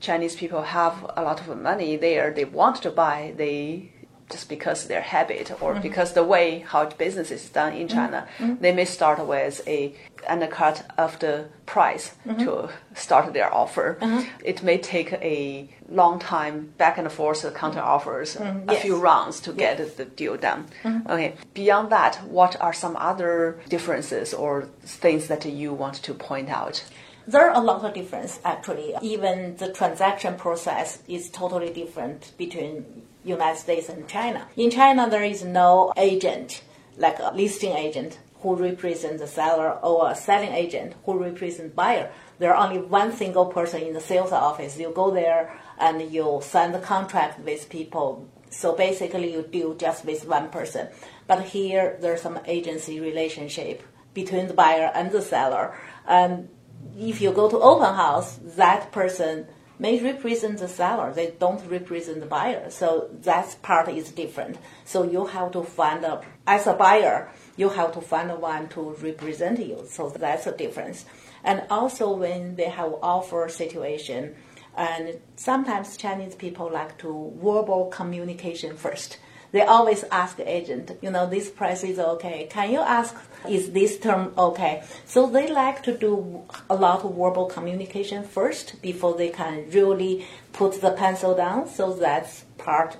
Chinese 0.00 0.34
people 0.34 0.62
have 0.62 1.04
a 1.16 1.22
lot 1.22 1.40
of 1.40 1.56
money 1.60 1.96
there. 1.96 2.32
They 2.32 2.44
want 2.44 2.82
to 2.82 2.90
buy. 2.90 3.34
They 3.36 3.92
just 4.30 4.48
because 4.48 4.86
their 4.86 5.00
habit 5.02 5.50
or 5.60 5.72
mm-hmm. 5.72 5.82
because 5.82 6.14
the 6.14 6.22
way 6.22 6.60
how 6.60 6.84
business 6.86 7.30
is 7.30 7.48
done 7.50 7.72
in 7.74 7.88
China, 7.88 8.26
mm-hmm. 8.38 8.54
they 8.60 8.72
may 8.72 8.84
start 8.84 9.24
with 9.26 9.66
a 9.68 9.94
undercut 10.26 10.84
of 10.96 11.18
the 11.18 11.46
price 11.66 12.14
mm-hmm. 12.26 12.44
to 12.44 12.70
start 12.94 13.32
their 13.32 13.52
offer. 13.52 13.98
Mm-hmm. 14.00 14.28
It 14.44 14.62
may 14.62 14.78
take 14.78 15.12
a 15.14 15.68
long 15.88 16.18
time 16.18 16.72
back 16.78 16.96
and 16.98 17.10
forth 17.12 17.42
counter 17.54 17.80
offers, 17.80 18.36
mm-hmm. 18.36 18.68
a 18.68 18.72
yes. 18.72 18.82
few 18.82 18.96
rounds 18.98 19.40
to 19.40 19.52
get 19.52 19.78
yes. 19.78 19.94
the 19.94 20.06
deal 20.06 20.36
done. 20.36 20.66
Mm-hmm. 20.82 21.10
Okay. 21.10 21.34
Beyond 21.52 21.90
that, 21.90 22.16
what 22.24 22.60
are 22.60 22.72
some 22.72 22.96
other 22.96 23.60
differences 23.68 24.32
or 24.32 24.62
things 24.82 25.28
that 25.28 25.44
you 25.44 25.74
want 25.74 25.96
to 25.96 26.14
point 26.14 26.48
out? 26.48 26.82
There 27.26 27.48
are 27.48 27.56
a 27.56 27.60
lot 27.60 27.84
of 27.84 27.94
difference 27.94 28.40
actually. 28.44 28.94
Even 29.02 29.56
the 29.56 29.72
transaction 29.72 30.36
process 30.36 31.02
is 31.08 31.30
totally 31.30 31.72
different 31.72 32.32
between 32.36 32.84
United 33.24 33.58
States 33.58 33.88
and 33.88 34.06
China. 34.08 34.46
In 34.56 34.70
China, 34.70 35.08
there 35.08 35.24
is 35.24 35.44
no 35.44 35.92
agent, 35.96 36.62
like 36.96 37.18
a 37.18 37.32
listing 37.34 37.72
agent, 37.72 38.18
who 38.44 38.54
represents 38.54 39.22
the 39.22 39.26
seller 39.26 39.70
or 39.82 40.10
a 40.10 40.14
selling 40.14 40.52
agent 40.52 40.94
who 41.06 41.18
represents 41.18 41.74
buyer. 41.74 42.12
There 42.38 42.54
are 42.54 42.66
only 42.66 42.78
one 42.78 43.10
single 43.12 43.46
person 43.46 43.82
in 43.82 43.94
the 43.94 44.00
sales 44.00 44.32
office. 44.32 44.78
You 44.78 44.92
go 44.94 45.10
there 45.10 45.58
and 45.78 46.12
you 46.12 46.40
sign 46.42 46.72
the 46.72 46.78
contract 46.78 47.40
with 47.40 47.70
people. 47.70 48.28
So 48.50 48.74
basically, 48.74 49.32
you 49.32 49.42
deal 49.42 49.74
just 49.74 50.04
with 50.04 50.28
one 50.28 50.50
person. 50.50 50.88
But 51.26 51.42
here, 51.42 51.96
there's 52.02 52.20
some 52.20 52.38
agency 52.46 53.00
relationship 53.00 53.82
between 54.12 54.46
the 54.46 54.54
buyer 54.54 54.90
and 54.94 55.10
the 55.10 55.22
seller. 55.22 55.74
And 56.06 56.50
if 56.98 57.22
you 57.22 57.32
go 57.32 57.48
to 57.48 57.58
open 57.58 57.94
house, 57.94 58.38
that 58.56 58.92
person 58.92 59.46
may 59.78 60.02
represent 60.02 60.58
the 60.58 60.68
seller. 60.68 61.12
They 61.12 61.32
don't 61.38 61.64
represent 61.68 62.20
the 62.20 62.26
buyer. 62.26 62.70
So 62.70 63.10
that 63.22 63.56
part 63.62 63.88
is 63.88 64.12
different. 64.12 64.58
So 64.84 65.02
you 65.02 65.26
have 65.26 65.52
to 65.52 65.62
find 65.62 66.04
a, 66.04 66.22
as 66.46 66.66
a 66.66 66.74
buyer, 66.74 67.30
you 67.56 67.68
have 67.70 67.92
to 67.92 68.00
find 68.00 68.30
one 68.40 68.68
to 68.70 68.96
represent 69.00 69.58
you. 69.58 69.84
So 69.88 70.10
that's 70.10 70.46
a 70.46 70.52
difference. 70.52 71.04
And 71.42 71.64
also 71.70 72.14
when 72.14 72.56
they 72.56 72.68
have 72.70 72.94
offer 73.02 73.48
situation, 73.48 74.34
and 74.76 75.20
sometimes 75.36 75.96
Chinese 75.96 76.34
people 76.34 76.70
like 76.70 76.98
to 76.98 77.32
verbal 77.36 77.86
communication 77.86 78.76
first. 78.76 79.18
They 79.54 79.62
always 79.62 80.02
ask 80.10 80.36
the 80.36 80.50
agent, 80.50 80.90
you 81.00 81.12
know, 81.12 81.26
this 81.30 81.48
price 81.48 81.84
is 81.84 82.00
okay. 82.00 82.48
Can 82.50 82.72
you 82.72 82.80
ask, 82.80 83.14
is 83.48 83.70
this 83.70 84.00
term 84.00 84.34
okay? 84.36 84.82
So 85.06 85.28
they 85.28 85.46
like 85.46 85.80
to 85.84 85.96
do 85.96 86.42
a 86.68 86.74
lot 86.74 87.04
of 87.04 87.14
verbal 87.14 87.46
communication 87.46 88.24
first 88.24 88.82
before 88.82 89.14
they 89.14 89.28
can 89.28 89.70
really 89.70 90.26
put 90.52 90.80
the 90.80 90.90
pencil 90.90 91.36
down. 91.36 91.68
So 91.68 91.92
that's 91.92 92.46
part, 92.58 92.96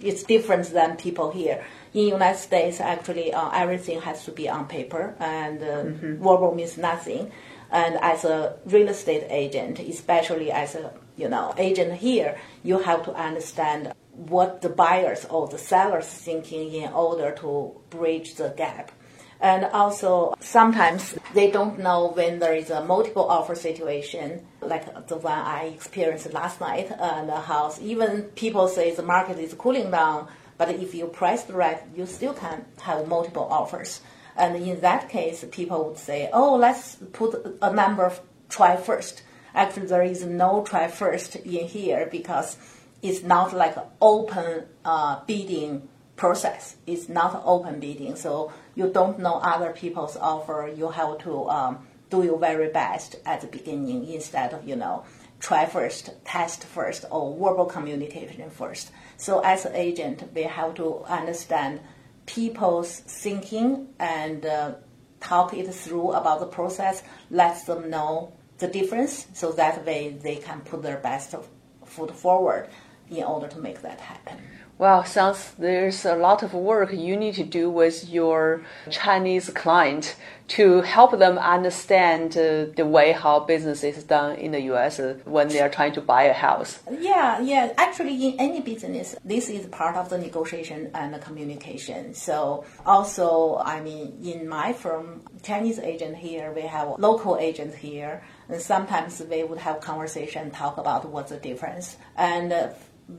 it's 0.00 0.22
different 0.22 0.72
than 0.72 0.96
people 0.96 1.32
here. 1.32 1.62
In 1.92 2.06
United 2.06 2.38
States, 2.38 2.80
actually, 2.80 3.34
uh, 3.34 3.50
everything 3.50 4.00
has 4.00 4.24
to 4.24 4.30
be 4.30 4.48
on 4.48 4.68
paper, 4.68 5.14
and 5.18 5.62
uh, 5.62 5.66
mm-hmm. 5.66 6.16
verbal 6.24 6.54
means 6.54 6.78
nothing. 6.78 7.30
And 7.70 7.98
as 8.00 8.24
a 8.24 8.56
real 8.64 8.88
estate 8.88 9.26
agent, 9.28 9.78
especially 9.80 10.50
as 10.50 10.76
a 10.76 10.94
you 11.18 11.28
know 11.28 11.52
agent 11.58 11.92
here, 11.94 12.38
you 12.62 12.78
have 12.78 13.04
to 13.04 13.12
understand 13.12 13.92
what 14.28 14.60
the 14.60 14.68
buyers 14.68 15.24
or 15.24 15.48
the 15.48 15.58
sellers 15.58 16.06
thinking 16.06 16.72
in 16.72 16.92
order 16.92 17.32
to 17.40 17.72
bridge 17.88 18.34
the 18.34 18.52
gap. 18.56 18.92
And 19.40 19.64
also, 19.64 20.34
sometimes 20.40 21.16
they 21.32 21.50
don't 21.50 21.78
know 21.78 22.08
when 22.08 22.40
there 22.40 22.54
is 22.54 22.68
a 22.68 22.84
multiple 22.84 23.26
offer 23.26 23.54
situation, 23.54 24.46
like 24.60 25.06
the 25.06 25.16
one 25.16 25.38
I 25.38 25.72
experienced 25.74 26.30
last 26.34 26.60
night 26.60 26.90
in 26.90 27.26
the 27.26 27.40
house. 27.40 27.80
Even 27.80 28.24
people 28.34 28.68
say 28.68 28.94
the 28.94 29.02
market 29.02 29.38
is 29.38 29.54
cooling 29.54 29.90
down, 29.90 30.28
but 30.58 30.68
if 30.68 30.94
you 30.94 31.06
price 31.06 31.44
the 31.44 31.54
right, 31.54 31.80
you 31.96 32.04
still 32.04 32.34
can 32.34 32.66
have 32.82 33.08
multiple 33.08 33.48
offers. 33.50 34.02
And 34.36 34.56
in 34.56 34.80
that 34.80 35.08
case, 35.08 35.42
people 35.50 35.86
would 35.86 35.98
say, 35.98 36.28
oh, 36.34 36.56
let's 36.56 36.96
put 37.12 37.58
a 37.62 37.72
number 37.72 38.12
try 38.50 38.76
first. 38.76 39.22
Actually, 39.54 39.86
there 39.86 40.02
is 40.02 40.24
no 40.24 40.62
try 40.64 40.88
first 40.88 41.36
in 41.36 41.66
here 41.66 42.08
because 42.10 42.58
it's 43.02 43.22
not 43.22 43.52
like 43.52 43.76
open 44.00 44.66
uh, 44.84 45.24
bidding 45.26 45.88
process. 46.16 46.76
It's 46.86 47.08
not 47.08 47.42
open 47.44 47.80
bidding, 47.80 48.16
so 48.16 48.52
you 48.74 48.88
don't 48.88 49.18
know 49.18 49.34
other 49.36 49.72
people's 49.72 50.16
offer. 50.16 50.70
You 50.74 50.90
have 50.90 51.18
to 51.20 51.48
um, 51.48 51.86
do 52.10 52.22
your 52.22 52.38
very 52.38 52.68
best 52.68 53.16
at 53.24 53.40
the 53.40 53.46
beginning 53.46 54.06
instead 54.06 54.52
of 54.52 54.68
you 54.68 54.76
know 54.76 55.04
try 55.40 55.64
first, 55.64 56.10
test 56.24 56.64
first, 56.64 57.06
or 57.10 57.34
verbal 57.34 57.64
communication 57.64 58.50
first. 58.50 58.90
So 59.16 59.40
as 59.40 59.64
an 59.64 59.74
agent, 59.74 60.30
we 60.34 60.42
have 60.42 60.74
to 60.74 61.02
understand 61.04 61.80
people's 62.26 63.00
thinking 63.00 63.88
and 63.98 64.44
uh, 64.44 64.74
talk 65.20 65.54
it 65.54 65.72
through 65.72 66.12
about 66.12 66.40
the 66.40 66.46
process. 66.46 67.02
Let 67.30 67.64
them 67.64 67.88
know 67.88 68.32
the 68.58 68.68
difference, 68.68 69.26
so 69.32 69.52
that 69.52 69.86
way 69.86 70.10
they 70.10 70.36
can 70.36 70.60
put 70.60 70.82
their 70.82 70.98
best 70.98 71.34
foot 71.86 72.14
forward 72.14 72.68
in 73.10 73.24
order 73.24 73.48
to 73.48 73.58
make 73.58 73.82
that 73.82 74.00
happen. 74.00 74.38
Well, 74.80 75.04
sounds 75.04 75.52
there's 75.58 76.06
a 76.06 76.14
lot 76.14 76.42
of 76.42 76.54
work 76.54 76.90
you 76.94 77.14
need 77.14 77.34
to 77.34 77.44
do 77.44 77.68
with 77.68 78.08
your 78.08 78.62
Chinese 78.90 79.50
client 79.50 80.16
to 80.56 80.80
help 80.80 81.18
them 81.18 81.36
understand 81.36 82.34
uh, 82.34 82.64
the 82.74 82.86
way 82.86 83.12
how 83.12 83.40
business 83.40 83.84
is 83.84 84.02
done 84.04 84.36
in 84.36 84.52
the 84.52 84.62
U.S. 84.72 84.98
Uh, 84.98 85.18
when 85.26 85.48
they 85.48 85.60
are 85.60 85.68
trying 85.68 85.92
to 85.92 86.00
buy 86.00 86.22
a 86.22 86.32
house. 86.32 86.80
Yeah, 86.90 87.40
yeah. 87.40 87.74
Actually, 87.76 88.14
in 88.26 88.40
any 88.40 88.62
business, 88.62 89.14
this 89.22 89.50
is 89.50 89.66
part 89.66 89.96
of 89.96 90.08
the 90.08 90.16
negotiation 90.16 90.90
and 90.94 91.12
the 91.12 91.18
communication. 91.18 92.14
So, 92.14 92.64
also, 92.86 93.58
I 93.62 93.82
mean, 93.82 94.18
in 94.24 94.48
my 94.48 94.72
firm, 94.72 95.22
Chinese 95.42 95.78
agent 95.78 96.16
here, 96.16 96.52
we 96.52 96.62
have 96.62 96.98
local 96.98 97.36
agents 97.36 97.76
here, 97.76 98.24
and 98.48 98.58
sometimes 98.60 99.18
they 99.18 99.44
would 99.44 99.58
have 99.58 99.82
conversation, 99.82 100.50
talk 100.50 100.78
about 100.78 101.06
what's 101.06 101.32
the 101.32 101.36
difference, 101.36 101.98
and. 102.16 102.50
Uh, 102.50 102.68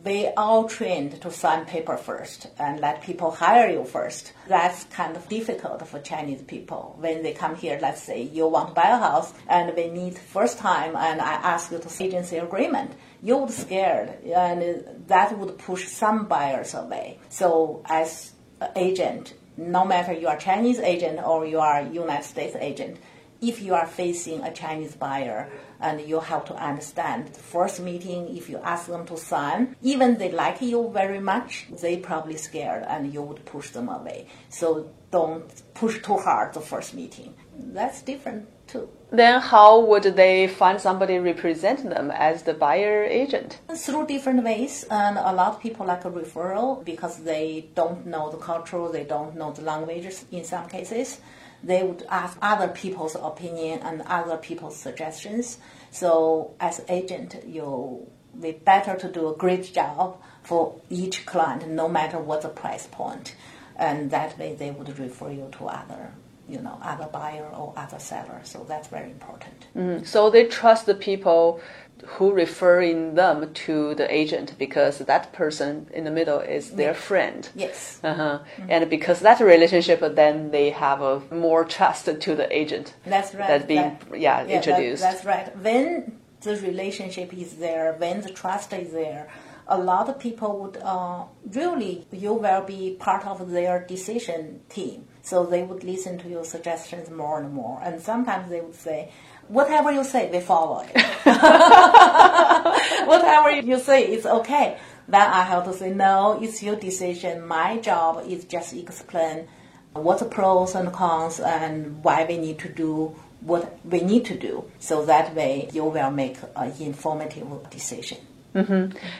they 0.03 0.33
all 0.35 0.67
trained 0.69 1.21
to 1.21 1.31
sign 1.31 1.65
paper 1.65 1.97
first 1.97 2.47
and 2.57 2.79
let 2.79 3.01
people 3.01 3.31
hire 3.31 3.69
you 3.69 3.83
first. 3.83 4.33
That's 4.47 4.85
kind 4.85 5.15
of 5.15 5.27
difficult 5.27 5.85
for 5.87 5.99
Chinese 5.99 6.41
people. 6.43 6.95
When 6.99 7.23
they 7.23 7.33
come 7.33 7.55
here, 7.55 7.77
let's 7.81 8.01
say 8.01 8.21
you 8.23 8.47
want 8.47 8.69
to 8.69 8.73
buy 8.73 8.89
a 8.89 8.97
house 8.97 9.33
and 9.47 9.75
we 9.75 9.89
meet 9.89 10.17
first 10.17 10.57
time 10.57 10.95
and 10.95 11.21
I 11.21 11.33
ask 11.33 11.71
you 11.71 11.79
to 11.79 12.03
agency 12.03 12.37
agreement, 12.37 12.93
you 13.21 13.37
would 13.37 13.51
scared 13.51 14.09
and 14.23 15.07
that 15.07 15.37
would 15.37 15.57
push 15.57 15.87
some 15.87 16.25
buyers 16.25 16.73
away. 16.73 17.19
So 17.29 17.83
as 17.85 18.31
agent, 18.75 19.33
no 19.57 19.85
matter 19.85 20.13
you 20.13 20.27
are 20.27 20.37
Chinese 20.37 20.79
agent 20.79 21.19
or 21.23 21.45
you 21.45 21.59
are 21.59 21.81
United 21.81 22.23
States 22.23 22.55
agent, 22.59 22.97
if 23.41 23.61
you 23.61 23.73
are 23.73 23.87
facing 23.87 24.43
a 24.43 24.53
Chinese 24.53 24.95
buyer, 24.95 25.49
and 25.81 25.99
you 26.01 26.19
have 26.19 26.45
to 26.45 26.55
understand 26.55 27.27
the 27.27 27.39
first 27.39 27.79
meeting 27.79 28.37
if 28.37 28.49
you 28.49 28.57
ask 28.59 28.87
them 28.87 29.05
to 29.05 29.17
sign 29.17 29.75
even 29.81 30.17
they 30.17 30.31
like 30.31 30.61
you 30.61 30.89
very 30.93 31.19
much 31.19 31.65
they 31.81 31.97
probably 31.97 32.37
scared 32.37 32.83
and 32.87 33.11
you 33.13 33.21
would 33.21 33.43
push 33.45 33.71
them 33.71 33.89
away 33.89 34.27
so 34.49 34.89
don't 35.09 35.63
push 35.73 35.99
too 36.03 36.17
hard 36.17 36.53
the 36.53 36.61
first 36.61 36.93
meeting 36.93 37.33
that's 37.73 38.01
different 38.03 38.47
too. 38.71 38.89
Then 39.11 39.41
how 39.41 39.79
would 39.81 40.03
they 40.03 40.47
find 40.47 40.79
somebody 40.79 41.19
represent 41.19 41.89
them 41.89 42.11
as 42.11 42.43
the 42.43 42.53
buyer 42.53 43.03
agent? 43.03 43.59
Through 43.75 44.07
different 44.07 44.43
ways, 44.43 44.85
and 44.89 45.17
a 45.17 45.33
lot 45.33 45.55
of 45.55 45.59
people 45.59 45.85
like 45.85 46.05
a 46.05 46.11
referral 46.11 46.83
because 46.85 47.17
they 47.17 47.67
don't 47.75 48.05
know 48.05 48.31
the 48.31 48.37
culture, 48.37 48.87
they 48.89 49.03
don't 49.03 49.35
know 49.35 49.51
the 49.51 49.63
languages 49.63 50.25
in 50.31 50.45
some 50.45 50.67
cases. 50.69 51.19
They 51.63 51.83
would 51.83 52.03
ask 52.09 52.37
other 52.41 52.67
people's 52.67 53.15
opinion 53.15 53.79
and 53.79 54.01
other 54.03 54.37
people's 54.37 54.77
suggestions. 54.77 55.57
So 55.91 56.55
as 56.59 56.83
agent, 56.89 57.35
you 57.45 58.07
be 58.39 58.53
better 58.53 58.95
to 58.95 59.11
do 59.11 59.29
a 59.29 59.35
great 59.35 59.73
job 59.73 60.17
for 60.43 60.79
each 60.89 61.25
client, 61.25 61.67
no 61.67 61.87
matter 61.87 62.17
what 62.17 62.41
the 62.41 62.49
price 62.49 62.87
point, 62.87 63.35
and 63.75 64.09
that 64.11 64.39
way 64.39 64.55
they 64.55 64.71
would 64.71 64.97
refer 64.97 65.29
you 65.31 65.49
to 65.59 65.65
other 65.65 66.11
you 66.51 66.59
know 66.59 66.77
other 66.81 67.07
buyer 67.07 67.47
or 67.53 67.73
other 67.77 67.99
seller. 67.99 68.41
So 68.43 68.65
that's 68.67 68.87
very 68.87 69.11
important. 69.11 69.67
Mm. 69.75 70.05
So 70.05 70.29
they 70.29 70.45
trust 70.45 70.85
the 70.85 70.95
people 70.95 71.61
who 72.05 72.31
referring 72.33 73.15
them 73.15 73.53
to 73.53 73.95
the 73.95 74.11
agent 74.13 74.53
because 74.57 74.99
that 74.99 75.31
person 75.33 75.87
in 75.93 76.03
the 76.03 76.11
middle 76.11 76.39
is 76.39 76.71
their 76.71 76.93
Yes. 76.93 76.97
friend. 77.01 77.49
Yes. 77.55 77.99
Uh-huh. 78.03 78.39
And 78.69 78.89
because 78.89 79.19
that 79.21 79.39
relationship, 79.39 79.99
then 80.15 80.51
they 80.51 80.69
have 80.71 81.01
a 81.01 81.21
more 81.33 81.63
trust 81.65 82.05
to 82.05 82.35
the 82.35 82.47
agent. 82.55 82.93
That's 83.05 83.33
right. 83.35 83.47
That 83.47 83.67
being 83.67 83.97
That- 84.09 84.19
yeah, 84.19 84.43
that- 84.43 84.49
introduced. 84.51 85.03
that's 85.03 85.25
right. 85.25 85.55
When 85.57 86.19
the 86.41 86.55
relationship 86.57 87.33
is 87.33 87.57
there, 87.57 87.93
when 87.97 88.21
the 88.21 88.29
trust 88.29 88.73
is 88.73 88.91
there, 88.91 89.27
a 89.67 89.77
lot 89.77 90.09
of 90.09 90.17
people 90.19 90.57
would 90.59 90.77
uh, 90.83 91.23
really 91.53 92.05
you 92.11 92.33
will 92.33 92.61
be 92.61 92.97
part 92.99 93.25
of 93.25 93.51
their 93.51 93.79
decision 93.87 94.61
team. 94.69 95.07
So 95.21 95.45
they 95.45 95.61
would 95.63 95.83
listen 95.83 96.17
to 96.17 96.27
your 96.27 96.43
suggestions 96.43 97.09
more 97.11 97.37
and 97.39 97.53
more. 97.53 97.79
And 97.83 98.01
sometimes 98.01 98.49
they 98.49 98.59
would 98.59 98.75
say, 98.75 99.11
"Whatever 99.51 99.91
you 99.91 100.03
say, 100.03 100.29
we 100.31 100.39
follow 100.39 100.83
it. 100.87 100.95
Whatever 103.11 103.51
you 103.51 103.79
say 103.79 104.07
it's 104.07 104.25
okay." 104.25 104.77
Then 105.07 105.21
I 105.21 105.43
have 105.43 105.65
to 105.65 105.73
say, 105.73 105.91
"No, 105.91 106.39
it's 106.41 106.63
your 106.63 106.75
decision. 106.75 107.47
My 107.47 107.77
job 107.77 108.23
is 108.27 108.45
just 108.45 108.71
to 108.71 108.79
explain." 108.79 109.47
what 109.93 110.19
the 110.19 110.25
pros 110.25 110.75
and 110.75 110.91
cons 110.93 111.39
and 111.39 112.03
why 112.03 112.23
we 112.23 112.37
need 112.37 112.57
to 112.57 112.69
do 112.69 113.13
what 113.41 113.77
we 113.83 113.99
need 113.99 114.23
to 114.23 114.37
do 114.37 114.63
so 114.79 115.03
that 115.05 115.35
way 115.35 115.67
you 115.73 115.83
will 115.83 116.11
make 116.11 116.37
an 116.55 116.71
informative 116.79 117.45
decision 117.69 118.17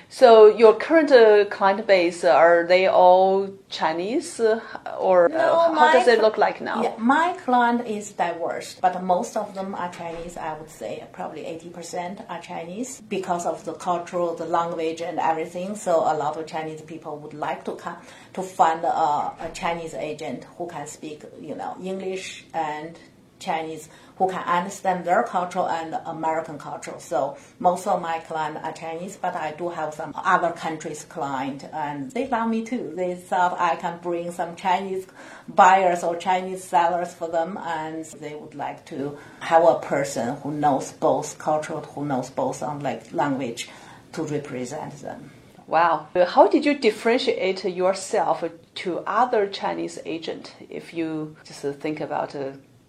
So 0.09 0.47
your 0.47 0.75
current 0.75 1.11
uh, 1.11 1.45
client 1.45 1.87
base 1.87 2.23
uh, 2.23 2.31
are 2.31 2.65
they 2.67 2.87
all 2.87 3.49
Chinese 3.69 4.39
uh, 4.39 4.59
or 4.99 5.31
uh, 5.31 5.73
how 5.73 5.93
does 5.93 6.07
it 6.07 6.19
look 6.21 6.37
like 6.37 6.59
now? 6.59 6.83
Yeah, 6.83 6.95
my 6.97 7.33
client 7.45 7.87
is 7.87 8.11
diverse, 8.11 8.77
but 8.81 9.01
most 9.03 9.37
of 9.37 9.55
them 9.55 9.73
are 9.75 9.91
Chinese. 9.91 10.37
I 10.37 10.57
would 10.59 10.69
say 10.69 11.03
probably 11.13 11.43
80% 11.43 12.25
are 12.29 12.41
Chinese 12.41 13.01
because 13.01 13.45
of 13.45 13.63
the 13.63 13.73
cultural, 13.73 14.35
the 14.35 14.45
language, 14.45 15.01
and 15.01 15.17
everything. 15.19 15.75
So 15.75 15.99
a 15.99 16.15
lot 16.15 16.37
of 16.37 16.45
Chinese 16.45 16.81
people 16.81 17.17
would 17.19 17.33
like 17.33 17.63
to 17.65 17.75
come 17.75 17.97
to 18.33 18.43
find 18.43 18.83
a, 18.83 18.87
a 18.89 19.51
Chinese 19.53 19.93
agent 19.93 20.45
who 20.57 20.67
can 20.67 20.87
speak, 20.87 21.23
you 21.39 21.55
know, 21.55 21.77
English 21.81 22.45
and 22.53 22.97
Chinese 23.41 23.89
who 24.17 24.29
can 24.29 24.43
understand 24.43 25.03
their 25.03 25.23
culture 25.23 25.65
and 25.67 25.97
American 26.05 26.57
culture. 26.57 26.95
So 26.99 27.37
most 27.59 27.87
of 27.87 28.01
my 28.01 28.19
clients 28.19 28.61
are 28.63 28.71
Chinese, 28.71 29.17
but 29.17 29.35
I 29.35 29.51
do 29.51 29.69
have 29.69 29.93
some 29.93 30.13
other 30.15 30.51
countries 30.51 31.03
client, 31.05 31.65
and 31.73 32.11
they 32.11 32.27
love 32.27 32.47
me 32.49 32.63
too. 32.63 32.93
They 32.95 33.15
thought 33.15 33.59
I 33.59 33.75
can 33.75 33.99
bring 34.01 34.31
some 34.31 34.55
Chinese 34.55 35.07
buyers 35.47 36.03
or 36.03 36.15
Chinese 36.15 36.63
sellers 36.63 37.13
for 37.13 37.27
them, 37.27 37.57
and 37.57 38.05
they 38.21 38.35
would 38.35 38.55
like 38.55 38.85
to 38.85 39.17
have 39.39 39.63
a 39.65 39.79
person 39.79 40.35
who 40.37 40.51
knows 40.51 40.93
both 40.93 41.37
culture, 41.39 41.79
who 41.79 42.05
knows 42.05 42.29
both 42.29 42.61
on 42.61 42.79
like 42.81 43.11
language, 43.11 43.69
to 44.13 44.23
represent 44.23 44.93
them. 45.01 45.31
Wow. 45.67 46.07
Uh, 46.13 46.25
How 46.25 46.47
did 46.47 46.65
you 46.65 46.77
differentiate 46.77 47.63
yourself 47.63 48.43
to 48.75 48.99
other 49.07 49.47
Chinese 49.47 49.99
agent? 50.05 50.53
If 50.69 50.93
you 50.93 51.37
just 51.45 51.63
uh, 51.63 51.71
think 51.71 52.01
about, 52.01 52.35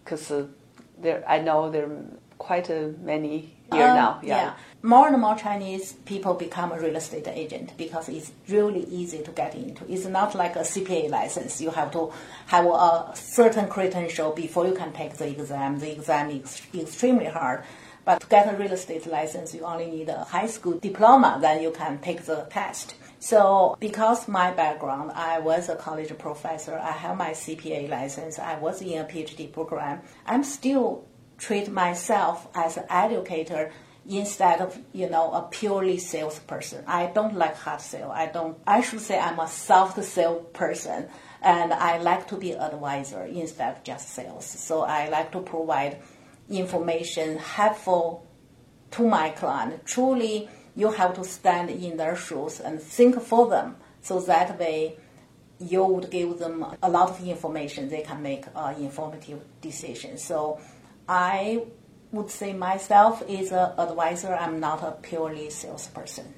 because 0.05 0.31
uh, 0.31 0.47
there, 1.01 1.25
I 1.29 1.39
know 1.39 1.71
there 1.71 1.87
are 1.87 2.05
quite 2.39 2.69
a 2.71 2.95
many 3.03 3.55
here 3.73 3.87
Um, 3.87 3.97
now. 3.97 4.21
Yeah. 4.23 4.53
More 4.83 5.07
and 5.09 5.21
more 5.21 5.37
Chinese 5.37 5.93
people 6.05 6.35
become 6.35 6.73
a 6.73 6.79
real 6.81 6.97
estate 6.97 7.29
agent 7.29 7.73
because 7.77 8.09
it's 8.09 8.33
really 8.49 8.85
easy 8.91 9.23
to 9.23 9.31
get 9.31 9.55
into. 9.55 9.85
It's 9.89 10.07
not 10.07 10.35
like 10.35 10.57
a 10.57 10.65
CPA 10.65 11.09
license. 11.09 11.61
You 11.61 11.71
have 11.71 11.93
to 11.93 12.13
have 12.47 12.67
a 12.67 13.13
certain 13.15 13.69
credential 13.69 14.33
before 14.33 14.67
you 14.67 14.75
can 14.75 14.93
take 14.93 15.15
the 15.15 15.29
exam. 15.29 15.79
The 15.79 15.93
exam 15.93 16.31
is 16.31 16.61
extremely 16.75 17.27
hard. 17.27 17.63
But 18.05 18.21
to 18.21 18.27
get 18.27 18.53
a 18.53 18.57
real 18.57 18.73
estate 18.73 19.07
license, 19.07 19.55
you 19.55 19.63
only 19.63 19.91
need 19.91 20.09
a 20.09 20.25
high 20.25 20.49
school 20.49 20.79
diploma, 20.79 21.39
then 21.41 21.63
you 21.63 21.71
can 21.71 21.99
take 21.99 22.25
the 22.25 22.47
test. 22.51 22.95
So, 23.21 23.77
because 23.79 24.27
my 24.27 24.51
background, 24.51 25.13
I 25.15 25.39
was 25.39 25.69
a 25.69 25.77
college 25.77 26.17
professor, 26.19 26.77
I 26.77 26.91
have 26.91 27.17
my 27.17 27.31
CPA 27.31 27.89
license, 27.89 28.41
I 28.41 28.59
was 28.59 28.83
in 28.83 28.99
a 28.99 29.05
PhD 29.05 29.53
program, 29.53 30.01
I'm 30.27 30.43
still 30.43 31.07
treat 31.39 31.71
myself 31.71 32.49
as 32.55 32.77
an 32.77 32.85
educator 32.91 33.73
instead 34.09 34.61
of 34.61 34.79
you 34.93 35.09
know 35.09 35.33
a 35.33 35.43
purely 35.43 35.99
salesperson. 35.99 36.85
I 36.87 37.07
don't 37.07 37.35
like 37.35 37.57
hard 37.57 37.81
sale. 37.81 38.11
I 38.13 38.27
don't. 38.27 38.59
I 38.67 38.81
should 38.81 39.01
say 39.01 39.19
I'm 39.19 39.39
a 39.39 39.49
soft 39.49 40.03
sale 40.05 40.37
person, 40.53 41.09
and 41.41 41.73
I 41.73 41.99
like 41.99 42.29
to 42.29 42.37
be 42.37 42.53
advisor 42.53 43.25
instead 43.25 43.77
of 43.77 43.85
just 43.85 44.11
sales. 44.11 44.47
So 44.47 44.83
I 44.83 45.09
like 45.09 45.33
to 45.33 45.41
provide 45.41 45.99
information 46.49 47.39
helpful 47.39 48.27
to 48.93 49.07
my 49.07 49.31
client. 49.31 49.85
Truly, 49.87 50.49
you 50.77 50.91
have 50.91 51.15
to 51.15 51.25
stand 51.25 51.71
in 51.71 51.97
their 51.97 52.17
shoes 52.17 52.61
and 52.61 52.81
think 52.81 53.21
for 53.21 53.49
them, 53.49 53.77
so 54.01 54.21
that 54.21 54.59
way 54.59 54.97
you 55.59 55.85
would 55.85 56.11
give 56.11 56.39
them 56.39 56.65
a 56.83 56.91
lot 56.91 57.11
of 57.11 57.27
information. 57.27 57.89
They 57.89 58.03
can 58.03 58.23
make 58.23 58.45
uh, 58.55 58.75
informative 58.79 59.41
decisions. 59.61 60.25
So 60.25 60.61
I 61.09 61.63
would 62.11 62.31
say 62.31 62.53
myself 62.53 63.23
is 63.29 63.53
an 63.53 63.73
advisor. 63.79 64.35
I'm 64.35 64.61
not 64.61 64.83
a 64.83 64.93
purely 64.93 65.51
salesperson. 65.51 66.35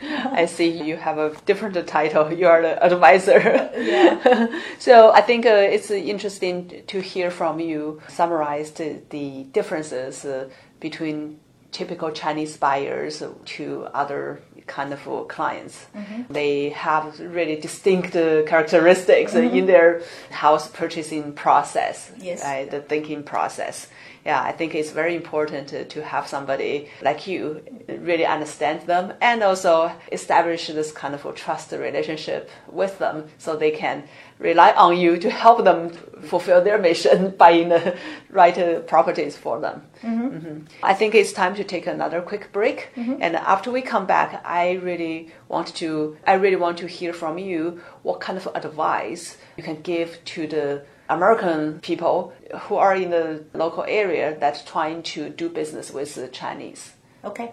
I 0.00 0.46
see 0.46 0.68
you 0.68 0.96
have 0.96 1.18
a 1.18 1.34
different 1.46 1.86
title. 1.86 2.32
You 2.32 2.46
are 2.46 2.62
the 2.62 2.82
advisor. 2.84 3.70
Yeah. 3.76 4.46
so 4.78 5.10
I 5.12 5.20
think 5.22 5.46
uh, 5.46 5.50
it's 5.50 5.90
uh, 5.90 5.94
interesting 5.94 6.82
to 6.86 7.00
hear 7.00 7.30
from 7.30 7.60
you 7.60 8.00
summarize 8.08 8.70
the, 8.72 9.00
the 9.10 9.44
differences 9.52 10.24
uh, 10.24 10.48
between 10.80 11.40
typical 11.72 12.10
Chinese 12.10 12.56
buyers 12.56 13.22
to 13.44 13.88
other 13.92 14.40
kind 14.66 14.92
of 14.92 15.06
uh, 15.08 15.22
clients. 15.24 15.86
They 16.30 16.70
have 16.70 17.18
really 17.18 17.56
distinct 17.56 18.14
uh, 18.14 18.42
characteristics 18.44 19.34
uh, 19.34 19.40
in 19.40 19.66
their 19.66 20.02
house 20.30 20.68
purchasing 20.68 21.32
process, 21.32 22.12
Yes. 22.18 22.42
right? 22.44 22.70
The 22.70 22.80
thinking 22.80 23.22
process. 23.22 23.88
Yeah, 24.28 24.42
I 24.42 24.52
think 24.52 24.74
it's 24.74 24.90
very 24.90 25.14
important 25.16 25.68
to, 25.68 25.86
to 25.86 26.02
have 26.04 26.28
somebody 26.28 26.90
like 27.00 27.26
you 27.26 27.62
really 27.88 28.26
understand 28.26 28.82
them 28.82 29.14
and 29.22 29.42
also 29.42 29.90
establish 30.12 30.66
this 30.66 30.92
kind 30.92 31.14
of 31.14 31.24
a 31.24 31.32
trust 31.32 31.72
relationship 31.72 32.50
with 32.70 32.98
them 32.98 33.24
so 33.38 33.56
they 33.56 33.70
can 33.70 34.02
rely 34.38 34.72
on 34.72 34.98
you 34.98 35.16
to 35.16 35.30
help 35.30 35.64
them 35.64 35.88
fulfill 36.30 36.62
their 36.62 36.76
mission 36.78 37.30
buying 37.38 37.68
the 37.74 37.96
right 38.30 38.58
uh, 38.58 38.80
properties 38.80 39.34
for 39.44 39.60
them. 39.60 39.76
Mhm. 40.02 40.68
I 40.82 40.92
think 40.92 41.14
it's 41.14 41.32
time 41.32 41.54
to 41.54 41.64
take 41.64 41.86
another 41.86 42.20
quick 42.20 42.52
break 42.52 42.78
and 43.24 43.34
after 43.54 43.70
we 43.70 43.80
come 43.80 44.04
back 44.06 44.30
I 44.44 44.64
really 44.88 45.30
want 45.48 45.68
to 45.76 46.18
I 46.26 46.34
really 46.34 46.60
want 46.64 46.76
to 46.78 46.86
hear 46.86 47.12
from 47.14 47.38
you 47.38 47.80
what 48.02 48.20
kind 48.20 48.36
of 48.36 48.46
advice 48.54 49.38
you 49.56 49.64
can 49.64 49.80
give 49.80 50.08
to 50.34 50.46
the 50.46 50.82
American 51.08 51.80
people 51.80 52.32
who 52.62 52.76
are 52.76 52.94
in 52.94 53.10
the 53.10 53.44
local 53.54 53.84
area 53.84 54.36
that's 54.38 54.62
trying 54.62 55.02
to 55.02 55.30
do 55.30 55.48
business 55.48 55.90
with 55.90 56.14
the 56.14 56.28
Chinese. 56.28 56.92
Okay. 57.24 57.52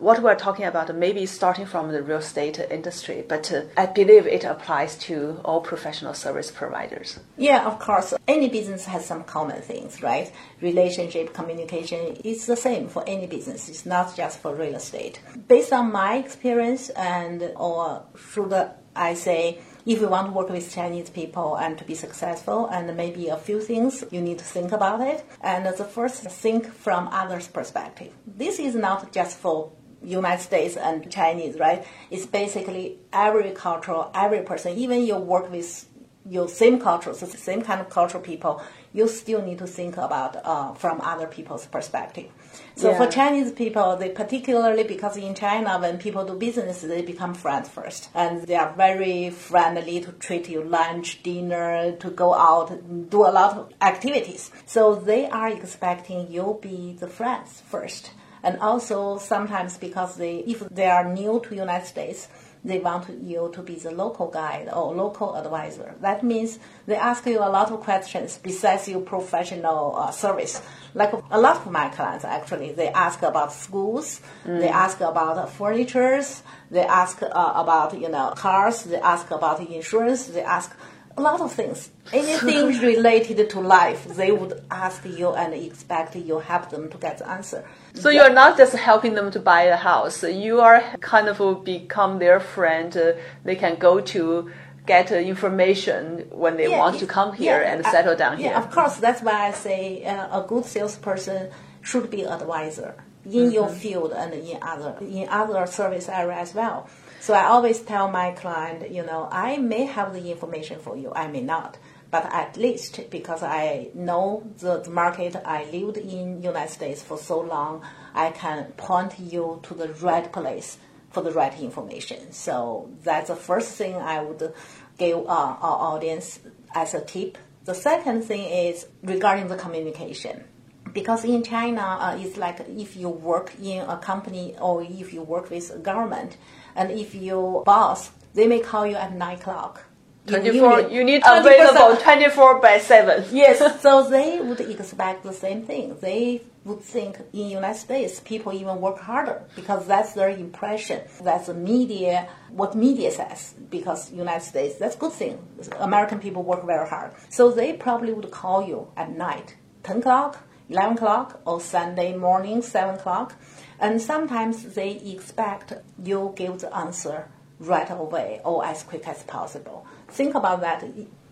What 0.00 0.22
we're 0.22 0.34
talking 0.34 0.64
about, 0.64 0.94
maybe 0.96 1.26
starting 1.26 1.66
from 1.66 1.92
the 1.92 2.02
real 2.02 2.20
estate 2.20 2.58
industry, 2.58 3.22
but 3.28 3.52
uh, 3.52 3.64
I 3.76 3.84
believe 3.84 4.26
it 4.26 4.44
applies 4.44 4.96
to 5.00 5.38
all 5.44 5.60
professional 5.60 6.14
service 6.14 6.50
providers. 6.50 7.20
Yeah, 7.36 7.66
of 7.66 7.78
course. 7.78 8.14
Any 8.26 8.48
business 8.48 8.86
has 8.86 9.04
some 9.04 9.24
common 9.24 9.60
things, 9.60 10.02
right? 10.02 10.32
Relationship, 10.62 11.34
communication 11.34 12.16
is 12.24 12.46
the 12.46 12.56
same 12.56 12.88
for 12.88 13.04
any 13.06 13.26
business. 13.26 13.68
It's 13.68 13.84
not 13.84 14.16
just 14.16 14.38
for 14.38 14.54
real 14.54 14.76
estate. 14.76 15.20
Based 15.48 15.70
on 15.70 15.92
my 15.92 16.16
experience 16.16 16.88
and 16.90 17.52
or 17.56 18.02
should 18.32 18.54
I 18.96 19.12
say, 19.12 19.60
if 19.84 20.00
you 20.00 20.08
want 20.08 20.28
to 20.28 20.32
work 20.32 20.48
with 20.48 20.72
Chinese 20.72 21.10
people 21.10 21.56
and 21.56 21.76
to 21.78 21.84
be 21.84 21.94
successful, 21.94 22.66
and 22.66 22.96
maybe 22.96 23.28
a 23.28 23.36
few 23.36 23.60
things 23.60 24.04
you 24.10 24.20
need 24.20 24.38
to 24.38 24.44
think 24.44 24.72
about 24.72 25.00
it. 25.00 25.24
And 25.42 25.66
the 25.66 25.84
first, 25.84 26.22
think 26.22 26.72
from 26.72 27.08
others' 27.08 27.48
perspective. 27.48 28.12
This 28.26 28.58
is 28.58 28.74
not 28.74 29.12
just 29.12 29.38
for 29.38 29.72
United 30.02 30.42
States 30.42 30.76
and 30.76 31.10
Chinese, 31.10 31.58
right? 31.58 31.86
It's 32.10 32.26
basically 32.26 32.98
every 33.12 33.50
culture, 33.50 34.04
every 34.14 34.42
person. 34.42 34.76
Even 34.76 35.04
you 35.04 35.16
work 35.16 35.50
with 35.50 35.86
your 36.28 36.48
same 36.48 36.78
culture, 36.78 37.14
so 37.14 37.26
same 37.26 37.62
kind 37.62 37.80
of 37.80 37.88
cultural 37.88 38.22
people, 38.22 38.62
you 38.92 39.08
still 39.08 39.40
need 39.42 39.58
to 39.58 39.66
think 39.66 39.96
about 39.96 40.36
uh, 40.44 40.72
from 40.74 41.00
other 41.00 41.26
people's 41.26 41.66
perspective. 41.66 42.30
So 42.76 42.94
for 42.94 43.06
Chinese 43.06 43.52
people, 43.52 43.96
they 43.96 44.10
particularly 44.10 44.84
because 44.84 45.16
in 45.16 45.34
China, 45.34 45.78
when 45.78 45.98
people 45.98 46.24
do 46.24 46.34
business, 46.34 46.82
they 46.82 47.02
become 47.02 47.34
friends 47.34 47.68
first, 47.68 48.10
and 48.14 48.42
they 48.46 48.54
are 48.54 48.72
very 48.74 49.30
friendly 49.30 50.00
to 50.00 50.12
treat 50.12 50.48
you 50.48 50.62
lunch, 50.62 51.22
dinner, 51.22 51.92
to 51.92 52.10
go 52.10 52.34
out, 52.34 52.68
do 53.10 53.22
a 53.22 53.32
lot 53.32 53.56
of 53.56 53.72
activities. 53.80 54.50
So 54.66 54.94
they 54.94 55.26
are 55.28 55.48
expecting 55.48 56.30
you 56.30 56.58
be 56.60 56.96
the 56.98 57.08
friends 57.08 57.62
first, 57.66 58.12
and 58.42 58.58
also 58.60 59.18
sometimes 59.18 59.76
because 59.78 60.16
they, 60.16 60.38
if 60.38 60.60
they 60.70 60.86
are 60.86 61.12
new 61.12 61.40
to 61.48 61.54
United 61.54 61.86
States, 61.86 62.28
they 62.64 62.78
want 62.78 63.08
you 63.22 63.50
to 63.54 63.62
be 63.62 63.76
the 63.76 63.90
local 63.90 64.28
guide 64.28 64.68
or 64.72 64.94
local 64.94 65.34
advisor. 65.34 65.94
That 66.00 66.22
means 66.22 66.58
they 66.86 66.96
ask 66.96 67.24
you 67.26 67.38
a 67.38 67.48
lot 67.48 67.70
of 67.70 67.80
questions 67.80 68.38
besides 68.42 68.88
your 68.88 69.00
professional 69.00 69.96
uh, 69.96 70.10
service. 70.10 70.60
Like 70.94 71.12
a 71.30 71.40
lot 71.40 71.56
of 71.56 71.70
my 71.70 71.88
clients, 71.88 72.24
actually, 72.24 72.72
they 72.72 72.88
ask 72.88 73.22
about 73.22 73.52
schools, 73.52 74.20
they 74.44 74.68
ask 74.68 75.00
about 75.00 75.38
uh, 75.38 75.46
furnitures, 75.46 76.42
they 76.70 76.84
ask 76.84 77.22
uh, 77.22 77.26
about 77.28 77.98
you 77.98 78.08
know 78.08 78.32
cars, 78.36 78.84
they 78.84 79.00
ask 79.00 79.30
about 79.30 79.60
insurance, 79.60 80.26
they 80.26 80.42
ask 80.42 80.76
a 81.16 81.20
lot 81.22 81.40
of 81.40 81.52
things. 81.52 81.90
Anything 82.12 82.66
related 82.80 83.50
to 83.50 83.60
life, 83.60 84.04
they 84.16 84.32
would 84.32 84.62
ask 84.70 85.04
you 85.04 85.30
and 85.34 85.54
expect 85.54 86.16
you 86.16 86.38
help 86.38 86.70
them 86.70 86.88
to 86.90 86.98
get 86.98 87.18
the 87.18 87.28
answer. 87.28 87.64
So 87.94 88.10
you're 88.10 88.32
not 88.32 88.56
just 88.56 88.74
helping 88.74 89.14
them 89.14 89.30
to 89.32 89.40
buy 89.40 89.62
a 89.62 89.76
house. 89.76 90.22
You 90.22 90.60
are 90.60 90.82
kind 91.00 91.28
of 91.28 91.64
become 91.64 92.18
their 92.18 92.40
friend. 92.40 92.96
Uh, 92.96 93.12
they 93.44 93.56
can 93.56 93.76
go 93.76 94.00
to 94.00 94.50
get 94.86 95.12
uh, 95.12 95.16
information 95.16 96.26
when 96.30 96.56
they 96.56 96.68
Yeah, 96.68 96.78
want 96.78 96.98
to 97.00 97.06
come 97.06 97.32
here 97.34 97.60
yeah, 97.62 97.72
and 97.74 97.84
settle 97.84 98.16
down 98.16 98.38
yeah, 98.40 98.48
here. 98.48 98.56
of 98.56 98.70
course. 98.70 98.96
That's 98.96 99.22
why 99.22 99.48
I 99.48 99.52
say 99.52 100.04
uh, 100.04 100.40
a 100.42 100.46
good 100.46 100.64
salesperson 100.64 101.50
should 101.82 102.10
be 102.10 102.24
advisor 102.24 102.94
in 103.24 103.50
your 103.52 103.68
Mm-hmm. 103.68 103.74
field 103.74 104.12
and 104.12 104.32
in 104.34 104.58
other 104.62 104.96
in 105.00 105.28
other 105.28 105.66
service 105.66 106.08
area 106.08 106.38
as 106.38 106.54
well. 106.54 106.88
So 107.20 107.34
I 107.34 107.44
always 107.44 107.80
tell 107.80 108.10
my 108.10 108.30
client, 108.30 108.90
you 108.90 109.04
know, 109.04 109.28
I 109.30 109.58
may 109.58 109.84
have 109.84 110.14
the 110.14 110.30
information 110.30 110.78
for 110.80 110.96
you, 110.96 111.12
I 111.14 111.26
may 111.26 111.42
not. 111.42 111.76
But 112.10 112.24
at 112.32 112.56
least 112.56 112.98
because 113.10 113.42
I 113.42 113.90
know 113.92 114.50
the, 114.58 114.80
the 114.80 114.90
market, 114.90 115.36
I 115.44 115.64
lived 115.64 115.98
in 115.98 116.42
United 116.42 116.72
States 116.72 117.02
for 117.02 117.18
so 117.18 117.40
long, 117.40 117.84
I 118.14 118.30
can 118.30 118.72
point 118.78 119.20
you 119.20 119.60
to 119.64 119.74
the 119.74 119.88
right 120.00 120.32
place 120.32 120.78
for 121.10 121.22
the 121.22 121.30
right 121.30 121.56
information. 121.60 122.32
So 122.32 122.90
that's 123.04 123.28
the 123.28 123.36
first 123.36 123.76
thing 123.76 123.96
I 123.96 124.22
would 124.22 124.54
give 124.96 125.18
uh, 125.18 125.28
our 125.28 125.94
audience 125.94 126.40
as 126.74 126.94
a 126.94 127.02
tip. 127.02 127.36
The 127.66 127.74
second 127.74 128.22
thing 128.22 128.44
is 128.44 128.86
regarding 129.02 129.48
the 129.48 129.56
communication. 129.56 130.44
Because 130.92 131.24
in 131.24 131.44
China, 131.44 131.82
uh, 131.82 132.16
it's 132.18 132.38
like 132.38 132.60
if 132.68 132.96
you 132.96 133.10
work 133.10 133.52
in 133.62 133.82
a 133.82 133.98
company 133.98 134.56
or 134.58 134.82
if 134.82 135.12
you 135.12 135.22
work 135.22 135.50
with 135.50 135.70
a 135.70 135.78
government, 135.78 136.36
and 136.80 136.90
if 136.90 137.14
your 137.14 137.62
boss, 137.62 138.10
they 138.32 138.46
may 138.48 138.60
call 138.60 138.86
you 138.86 138.96
at 138.96 139.12
9 139.14 139.36
o'clock. 139.36 139.84
24, 140.26 140.88
you 140.90 141.04
need 141.04 141.22
24/7. 141.22 141.40
available 141.40 141.96
24 141.96 142.60
by 142.60 142.78
7. 142.78 143.24
Yes, 143.32 143.82
so 143.82 144.08
they 144.08 144.40
would 144.40 144.60
expect 144.60 145.22
the 145.22 145.32
same 145.32 145.62
thing. 145.64 145.96
They 146.00 146.42
would 146.64 146.80
think 146.80 147.18
in 147.32 147.50
United 147.50 147.78
States 147.78 148.20
people 148.20 148.52
even 148.52 148.80
work 148.80 148.98
harder 148.98 149.42
because 149.56 149.86
that's 149.86 150.12
their 150.12 150.30
impression. 150.30 151.00
That's 151.22 151.46
the 151.46 151.54
media, 151.54 152.28
what 152.50 152.74
media 152.74 153.10
says. 153.10 153.54
Because 153.70 154.12
United 154.12 154.44
States, 154.44 154.76
that's 154.76 154.96
good 154.96 155.12
thing. 155.12 155.36
American 155.78 156.18
people 156.18 156.42
work 156.42 156.64
very 156.64 156.88
hard. 156.88 157.12
So 157.28 157.50
they 157.50 157.72
probably 157.74 158.12
would 158.12 158.30
call 158.30 158.66
you 158.66 158.88
at 158.96 159.10
night, 159.10 159.56
10 159.82 159.98
o'clock, 159.98 160.38
11 160.70 160.96
o'clock, 160.96 161.40
or 161.44 161.60
Sunday 161.60 162.16
morning, 162.16 162.62
7 162.62 162.94
o'clock. 162.94 163.34
And 163.80 164.00
sometimes 164.00 164.74
they 164.74 164.92
expect 164.92 165.72
you 166.02 166.32
give 166.36 166.60
the 166.60 166.74
answer 166.74 167.28
right 167.58 167.90
away 167.90 168.40
or 168.44 168.64
as 168.64 168.82
quick 168.84 169.06
as 169.08 169.22
possible. 169.24 169.86
Think 170.08 170.34
about 170.34 170.60
that. 170.60 170.84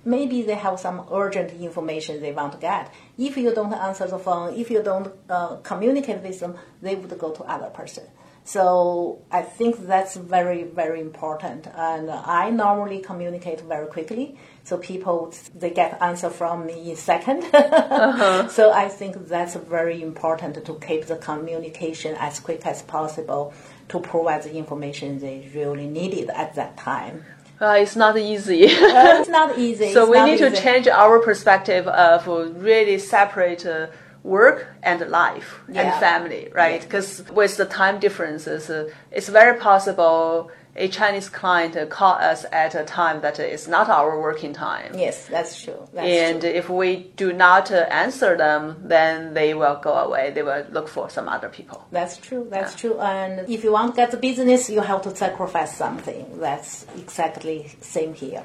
Maybe 0.04 0.42
they 0.42 0.54
have 0.54 0.80
some 0.80 1.06
urgent 1.12 1.52
information 1.60 2.20
they 2.20 2.32
want 2.32 2.52
to 2.52 2.58
get. 2.58 2.92
If 3.16 3.36
you 3.36 3.54
don't 3.54 3.72
answer 3.72 4.06
the 4.06 4.18
phone, 4.18 4.54
if 4.54 4.70
you 4.70 4.82
don't 4.82 5.12
uh, 5.28 5.56
communicate 5.56 6.22
with 6.22 6.40
them, 6.40 6.56
they 6.82 6.94
would 6.94 7.16
go 7.18 7.30
to 7.32 7.42
other 7.44 7.70
person. 7.70 8.04
So 8.44 9.20
I 9.30 9.42
think 9.42 9.86
that's 9.86 10.16
very, 10.16 10.62
very 10.62 11.02
important. 11.02 11.66
And 11.74 12.10
I 12.10 12.48
normally 12.48 13.00
communicate 13.00 13.60
very 13.60 13.86
quickly. 13.88 14.38
So 14.68 14.76
people, 14.76 15.32
they 15.54 15.70
get 15.70 15.96
answer 16.02 16.28
from 16.28 16.66
me 16.66 16.90
in 16.90 16.96
second. 16.96 17.42
So 18.58 18.70
I 18.70 18.88
think 18.88 19.26
that's 19.26 19.54
very 19.54 20.02
important 20.02 20.62
to 20.62 20.74
keep 20.86 21.06
the 21.06 21.16
communication 21.16 22.14
as 22.18 22.38
quick 22.38 22.66
as 22.66 22.82
possible 22.82 23.54
to 23.88 23.98
provide 23.98 24.42
the 24.42 24.54
information 24.62 25.20
they 25.20 25.48
really 25.54 25.86
needed 25.86 26.28
at 26.42 26.54
that 26.56 26.76
time. 26.76 27.24
Uh, 27.58 27.78
it's 27.80 27.96
not 27.96 28.18
easy. 28.18 28.64
Uh, 28.66 29.20
it's 29.20 29.30
not 29.30 29.58
easy. 29.58 29.94
so 29.94 30.02
It's 30.02 30.10
we 30.10 30.22
need 30.30 30.38
to 30.38 30.50
change 30.50 30.86
our 30.86 31.18
perspective 31.18 31.88
of 31.88 32.26
really 32.62 32.98
separate 32.98 33.64
uh, 33.64 33.86
work 34.22 34.66
and 34.82 35.00
life 35.08 35.60
and 35.68 35.94
family, 35.98 36.50
right? 36.52 36.82
Because 36.82 37.24
with 37.30 37.56
the 37.56 37.64
time 37.64 37.98
differences, 38.00 38.68
uh, 38.68 38.90
it's 39.10 39.30
very 39.30 39.58
possible 39.58 40.50
a 40.78 40.88
Chinese 40.88 41.28
client 41.28 41.76
call 41.90 42.14
us 42.14 42.46
at 42.52 42.74
a 42.74 42.84
time 42.84 43.20
that 43.22 43.38
is 43.40 43.66
not 43.68 43.88
our 43.90 44.20
working 44.20 44.52
time. 44.52 44.96
Yes, 44.96 45.26
that's 45.26 45.60
true. 45.62 45.88
That's 45.92 46.06
And 46.08 46.40
true. 46.40 46.50
if 46.50 46.70
we 46.70 47.10
do 47.16 47.32
not 47.32 47.70
answer 47.72 48.36
them, 48.36 48.62
then 48.84 49.34
they 49.34 49.54
will 49.54 49.78
go 49.82 49.92
away. 49.94 50.30
They 50.30 50.42
will 50.42 50.64
look 50.70 50.88
for 50.88 51.10
some 51.10 51.28
other 51.28 51.48
people. 51.48 51.84
That's 51.90 52.16
true. 52.16 52.46
That's 52.48 52.74
true. 52.74 52.98
And 53.00 53.48
if 53.48 53.64
you 53.64 53.72
want 53.72 53.94
to 53.94 53.96
get 53.96 54.10
the 54.12 54.16
business, 54.16 54.70
you 54.70 54.80
have 54.80 55.02
to 55.02 55.14
sacrifice 55.14 55.76
something. 55.76 56.38
That's 56.38 56.86
exactly 56.96 57.70
same 57.80 58.14
here. 58.14 58.44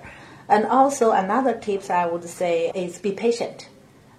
And 0.49 0.65
also 0.65 1.11
another 1.11 1.53
tips 1.57 1.89
I 1.89 2.05
would 2.07 2.27
say 2.27 2.71
is 2.73 2.97
be 2.99 3.11
patient. 3.11 3.69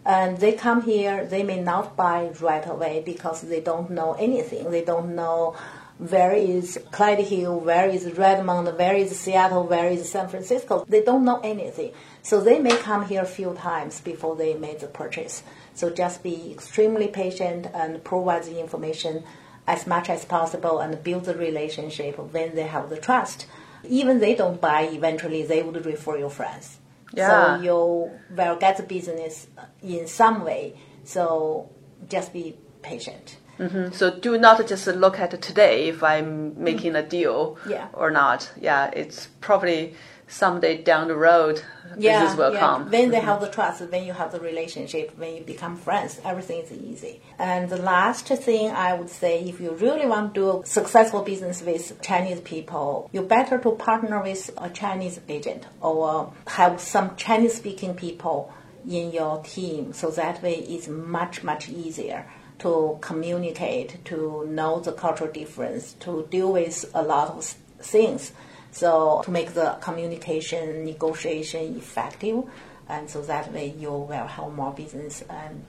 And 0.07 0.39
they 0.39 0.53
come 0.53 0.83
here, 0.83 1.25
they 1.25 1.43
may 1.43 1.61
not 1.61 1.97
buy 1.97 2.31
right 2.41 2.67
away 2.67 3.03
because 3.05 3.41
they 3.43 3.61
don't 3.61 3.91
know 3.91 4.13
anything. 4.15 4.71
They 4.71 4.85
don't 4.85 5.15
know 5.17 5.57
where 5.99 6.33
is 6.33 6.79
Clyde 6.91 7.21
Hill, 7.21 7.61
where 7.61 7.89
is 7.89 8.13
Redmond, 8.13 8.77
where 8.77 8.97
is 8.97 9.19
Seattle, 9.19 9.65
where 9.65 9.89
is 9.89 10.11
San 10.11 10.29
Francisco. 10.29 10.85
They 10.89 11.03
don't 11.03 11.25
know 11.25 11.41
anything. 11.45 11.93
So 12.23 12.41
they 12.41 12.59
may 12.59 12.77
come 12.77 13.07
here 13.07 13.23
a 13.23 13.27
few 13.27 13.55
times 13.55 14.01
before 14.01 14.35
they 14.35 14.55
make 14.55 14.81
the 14.81 14.89
purchase. 14.89 15.43
So 15.75 15.91
just 15.91 16.23
be 16.23 16.51
extremely 16.53 17.09
patient 17.09 17.69
and 17.73 18.03
provide 18.03 18.45
the 18.45 18.59
information 18.61 19.25
as 19.67 19.87
much 19.87 20.11
as 20.11 20.25
possible 20.25 20.81
and 20.81 21.03
build 21.03 21.25
the 21.27 21.35
relationship 21.35 22.19
when 22.19 22.55
they 22.55 22.67
have 22.67 22.91
the 22.91 22.99
trust. 22.99 23.47
Even 23.85 24.19
they 24.19 24.35
don't 24.35 24.61
buy, 24.61 24.83
eventually 24.83 25.43
they 25.43 25.63
would 25.63 25.87
refer 25.87 26.19
your 26.19 26.31
friends. 26.31 26.79
Yeah. 27.13 27.59
So 27.59 27.63
you 27.63 28.11
will 28.35 28.57
get 28.57 28.79
the 28.79 28.83
business 28.83 29.47
in 29.81 30.09
some 30.09 30.45
way. 30.45 30.75
So 31.05 31.71
just 32.09 32.33
be 32.33 32.57
patient. 32.83 33.37
Mm-hmm. 33.59 33.93
So 33.93 34.19
do 34.19 34.37
not 34.39 34.67
just 34.67 34.87
look 34.87 35.19
at 35.19 35.41
today 35.41 35.89
if 35.89 36.03
I'm 36.03 36.63
making 36.63 36.97
a 36.97 37.03
deal 37.03 37.59
Yeah. 37.69 37.89
or 37.93 38.11
not. 38.11 38.51
Yeah, 38.61 38.91
it's 38.93 39.29
probably 39.41 39.95
someday 40.27 40.83
down 40.83 41.09
the 41.09 41.17
road 41.17 41.63
business 41.95 42.37
will 42.37 42.53
yeah. 42.53 42.61
come. 42.61 42.91
When 42.91 43.11
they 43.11 43.21
have 43.21 43.41
the 43.41 43.49
trust, 43.49 43.83
when 43.83 44.05
you 44.05 44.13
have 44.13 44.33
the 44.33 44.41
relationship, 44.41 45.17
when 45.17 45.37
you 45.37 45.43
become 45.43 45.77
friends, 45.77 46.21
everything 46.25 46.61
is 46.61 46.73
easy. 46.73 47.21
And 47.39 47.69
the 47.69 47.77
last 47.77 48.27
thing 48.27 48.71
I 48.71 48.95
would 48.95 49.11
say, 49.11 49.43
if 49.45 49.61
you 49.61 49.71
really 49.73 50.07
want 50.07 50.35
to 50.35 50.41
do 50.41 50.61
a 50.61 50.67
successful 50.67 51.23
business 51.23 51.63
with 51.63 52.01
Chinese 52.03 52.41
people, 52.41 53.09
you 53.13 53.23
better 53.23 53.59
to 53.59 53.71
partner 53.73 54.23
with 54.23 54.51
a 54.57 54.71
Chinese 54.71 55.21
agent 55.29 55.67
or 55.81 56.33
have 56.49 56.81
some 56.81 57.17
Chinese 57.17 57.55
speaking 57.55 57.95
people 57.95 58.53
in 58.89 59.13
your 59.13 59.43
team 59.43 59.93
so 59.93 60.11
that 60.11 60.43
way 60.43 60.57
it's 60.57 60.89
much, 60.89 61.43
much 61.43 61.69
easier 61.69 62.27
to 62.59 62.99
communicate, 63.01 64.05
to 64.07 64.47
know 64.49 64.81
the 64.81 64.93
cultural 64.93 65.31
difference, 65.31 65.95
to 65.95 66.27
deal 66.31 66.53
with 66.53 66.91
a 66.95 67.03
lot 67.03 67.29
of 67.29 67.45
things. 67.79 68.33
So 68.71 69.23
to 69.25 69.31
make 69.31 69.55
the 69.55 69.77
communication, 69.81 70.85
negotiation 70.85 71.77
effective, 71.77 72.45
and 72.89 73.09
so 73.09 73.23
that 73.23 73.53
way 73.53 73.75
you 73.79 73.91
will 73.91 74.27
have 74.27 74.53
more 74.53 74.73
business 74.73 75.23
and 75.29 75.65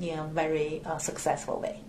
in 0.00 0.18
a 0.18 0.24
very 0.24 0.82
uh, 0.84 0.98
successful 0.98 1.60
way. 1.60 1.80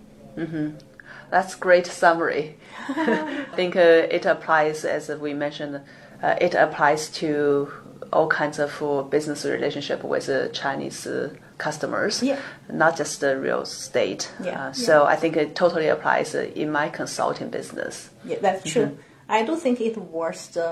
That's 1.30 1.56
great 1.56 1.88
summary. 1.88 2.58
I 2.90 3.46
think 3.56 3.76
uh, 3.76 3.80
it 3.80 4.26
applies, 4.26 4.86
as 4.86 5.10
we 5.10 5.34
mentioned, 5.34 5.82
uh, 6.22 6.36
it 6.40 6.54
applies 6.54 7.10
to 7.10 7.72
all 8.12 8.28
kinds 8.28 8.60
of 8.60 8.82
uh, 8.82 9.02
business 9.04 9.46
relationship 9.46 10.04
with 10.04 10.30
uh, 10.30 10.50
Chinese 10.50 11.08
uh, 11.08 11.34
customers, 11.68 12.22
Yeah. 12.22 12.40
not 12.84 12.98
just 13.02 13.14
the 13.22 13.32
real 13.48 13.62
estate. 13.62 14.24
Yeah. 14.44 14.68
Uh, 14.68 14.72
so 14.74 14.94
I 15.14 15.16
think 15.22 15.34
it 15.38 15.50
totally 15.56 15.88
applies 15.96 16.36
uh, 16.36 16.52
in 16.62 16.68
my 16.72 16.88
consulting 16.90 17.50
business. 17.50 18.10
Yeah, 18.26 18.40
that's 18.42 18.64
true. 18.74 18.90
I 19.38 19.40
do 19.50 19.56
think 19.64 19.80
it 19.80 19.96
worth 19.98 20.44
the 20.54 20.72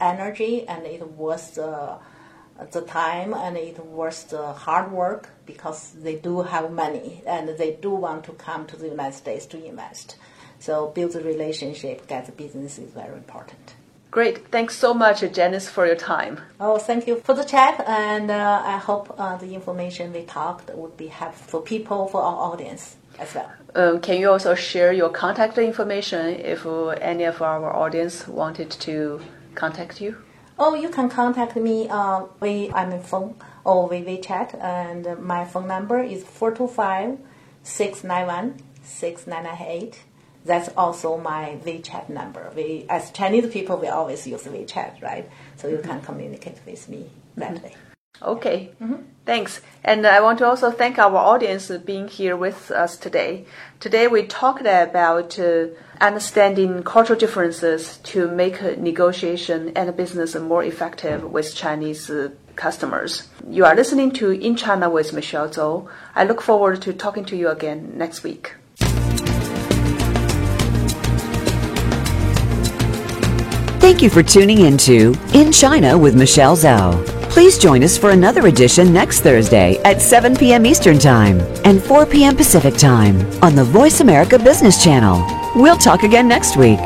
energy 0.00 0.54
and 0.68 0.80
it 0.86 1.02
worth 1.24 1.46
the, 1.54 1.96
the 2.72 2.82
time 2.82 3.30
and 3.34 3.56
it 3.56 3.78
worth 4.00 4.30
the 4.30 4.52
hard 4.64 4.92
work 4.92 5.22
because 5.46 5.80
they 6.04 6.16
do 6.28 6.42
have 6.42 6.70
money 6.84 7.22
and 7.26 7.48
they 7.62 7.72
do 7.86 7.90
want 7.90 8.24
to 8.28 8.32
come 8.32 8.66
to 8.66 8.76
the 8.76 8.88
United 8.88 9.16
States 9.16 9.46
to 9.46 9.56
invest. 9.72 10.16
So 10.58 10.88
build 10.96 11.12
the 11.12 11.22
relationship, 11.34 12.06
get 12.06 12.26
the 12.26 12.32
business 12.32 12.78
is 12.78 12.90
very 12.92 13.16
important. 13.24 13.74
Great. 14.10 14.48
Thanks 14.48 14.76
so 14.76 14.92
much, 14.92 15.20
Janice, 15.32 15.68
for 15.68 15.86
your 15.86 15.94
time. 15.94 16.40
Oh, 16.58 16.78
thank 16.78 17.06
you 17.06 17.20
for 17.20 17.32
the 17.32 17.44
chat, 17.44 17.84
and 17.86 18.28
uh, 18.28 18.62
I 18.64 18.76
hope 18.78 19.14
uh, 19.16 19.36
the 19.36 19.54
information 19.54 20.12
we 20.12 20.24
talked 20.24 20.68
would 20.74 20.96
be 20.96 21.06
helpful 21.06 21.60
for 21.60 21.64
people, 21.64 22.08
for 22.08 22.20
our 22.20 22.52
audience 22.52 22.96
as 23.20 23.34
well. 23.36 23.52
Um, 23.76 24.00
can 24.00 24.18
you 24.18 24.28
also 24.30 24.56
share 24.56 24.92
your 24.92 25.10
contact 25.10 25.58
information 25.58 26.26
if 26.40 26.66
any 27.00 27.22
of 27.22 27.40
our 27.40 27.72
audience 27.72 28.26
wanted 28.26 28.70
to 28.70 29.20
contact 29.54 30.00
you? 30.00 30.16
Oh, 30.58 30.74
you 30.74 30.88
can 30.88 31.08
contact 31.08 31.54
me 31.54 31.88
uh, 31.88 32.24
via 32.40 32.72
I'm 32.72 33.00
phone 33.00 33.36
or 33.64 33.88
via 33.88 34.04
WeChat, 34.04 34.60
and 34.60 35.22
my 35.22 35.44
phone 35.44 35.68
number 35.68 36.02
is 36.02 36.24
425 36.24 37.16
691 37.62 38.60
6998. 38.82 40.00
That's 40.44 40.70
also 40.76 41.18
my 41.18 41.58
WeChat 41.64 42.08
number. 42.08 42.50
We, 42.56 42.86
as 42.88 43.10
Chinese 43.10 43.48
people, 43.52 43.76
we 43.76 43.88
always 43.88 44.26
use 44.26 44.44
WeChat, 44.44 45.02
right? 45.02 45.28
So 45.56 45.68
you 45.68 45.78
can 45.78 46.00
communicate 46.00 46.58
with 46.66 46.88
me 46.88 47.10
that 47.36 47.62
way. 47.62 47.74
Okay, 48.22 48.70
thanks. 49.24 49.62
And 49.82 50.06
I 50.06 50.20
want 50.20 50.38
to 50.40 50.46
also 50.46 50.70
thank 50.70 50.98
our 50.98 51.16
audience 51.16 51.70
being 51.70 52.06
here 52.06 52.36
with 52.36 52.70
us 52.70 52.98
today. 52.98 53.46
Today 53.80 54.08
we 54.08 54.24
talked 54.24 54.60
about 54.60 55.38
uh, 55.38 55.68
understanding 56.02 56.82
cultural 56.82 57.18
differences 57.18 57.96
to 57.98 58.28
make 58.28 58.60
negotiation 58.76 59.72
and 59.74 59.96
business 59.96 60.34
more 60.34 60.62
effective 60.62 61.24
with 61.24 61.54
Chinese 61.54 62.10
uh, 62.10 62.30
customers. 62.56 63.28
You 63.48 63.64
are 63.64 63.74
listening 63.74 64.10
to 64.12 64.32
In 64.32 64.54
China 64.54 64.90
with 64.90 65.14
Michelle 65.14 65.48
Zhou. 65.48 65.88
I 66.14 66.24
look 66.24 66.42
forward 66.42 66.82
to 66.82 66.92
talking 66.92 67.24
to 67.26 67.36
you 67.36 67.48
again 67.48 67.92
next 67.96 68.22
week. 68.22 68.52
Thank 74.00 74.14
you 74.14 74.22
for 74.22 74.26
tuning 74.26 74.60
into 74.64 75.14
In 75.34 75.52
China 75.52 75.98
with 75.98 76.16
Michelle 76.16 76.56
Zhao. 76.56 77.06
Please 77.28 77.58
join 77.58 77.84
us 77.84 77.98
for 77.98 78.12
another 78.12 78.46
edition 78.46 78.94
next 78.94 79.20
Thursday 79.20 79.76
at 79.84 80.00
7 80.00 80.34
p.m. 80.34 80.64
Eastern 80.64 80.98
Time 80.98 81.38
and 81.66 81.82
4 81.82 82.06
p.m. 82.06 82.34
Pacific 82.34 82.78
Time 82.78 83.20
on 83.42 83.54
the 83.54 83.62
Voice 83.62 84.00
America 84.00 84.38
Business 84.38 84.82
Channel. 84.82 85.22
We'll 85.54 85.76
talk 85.76 86.02
again 86.02 86.26
next 86.26 86.56
week. 86.56 86.78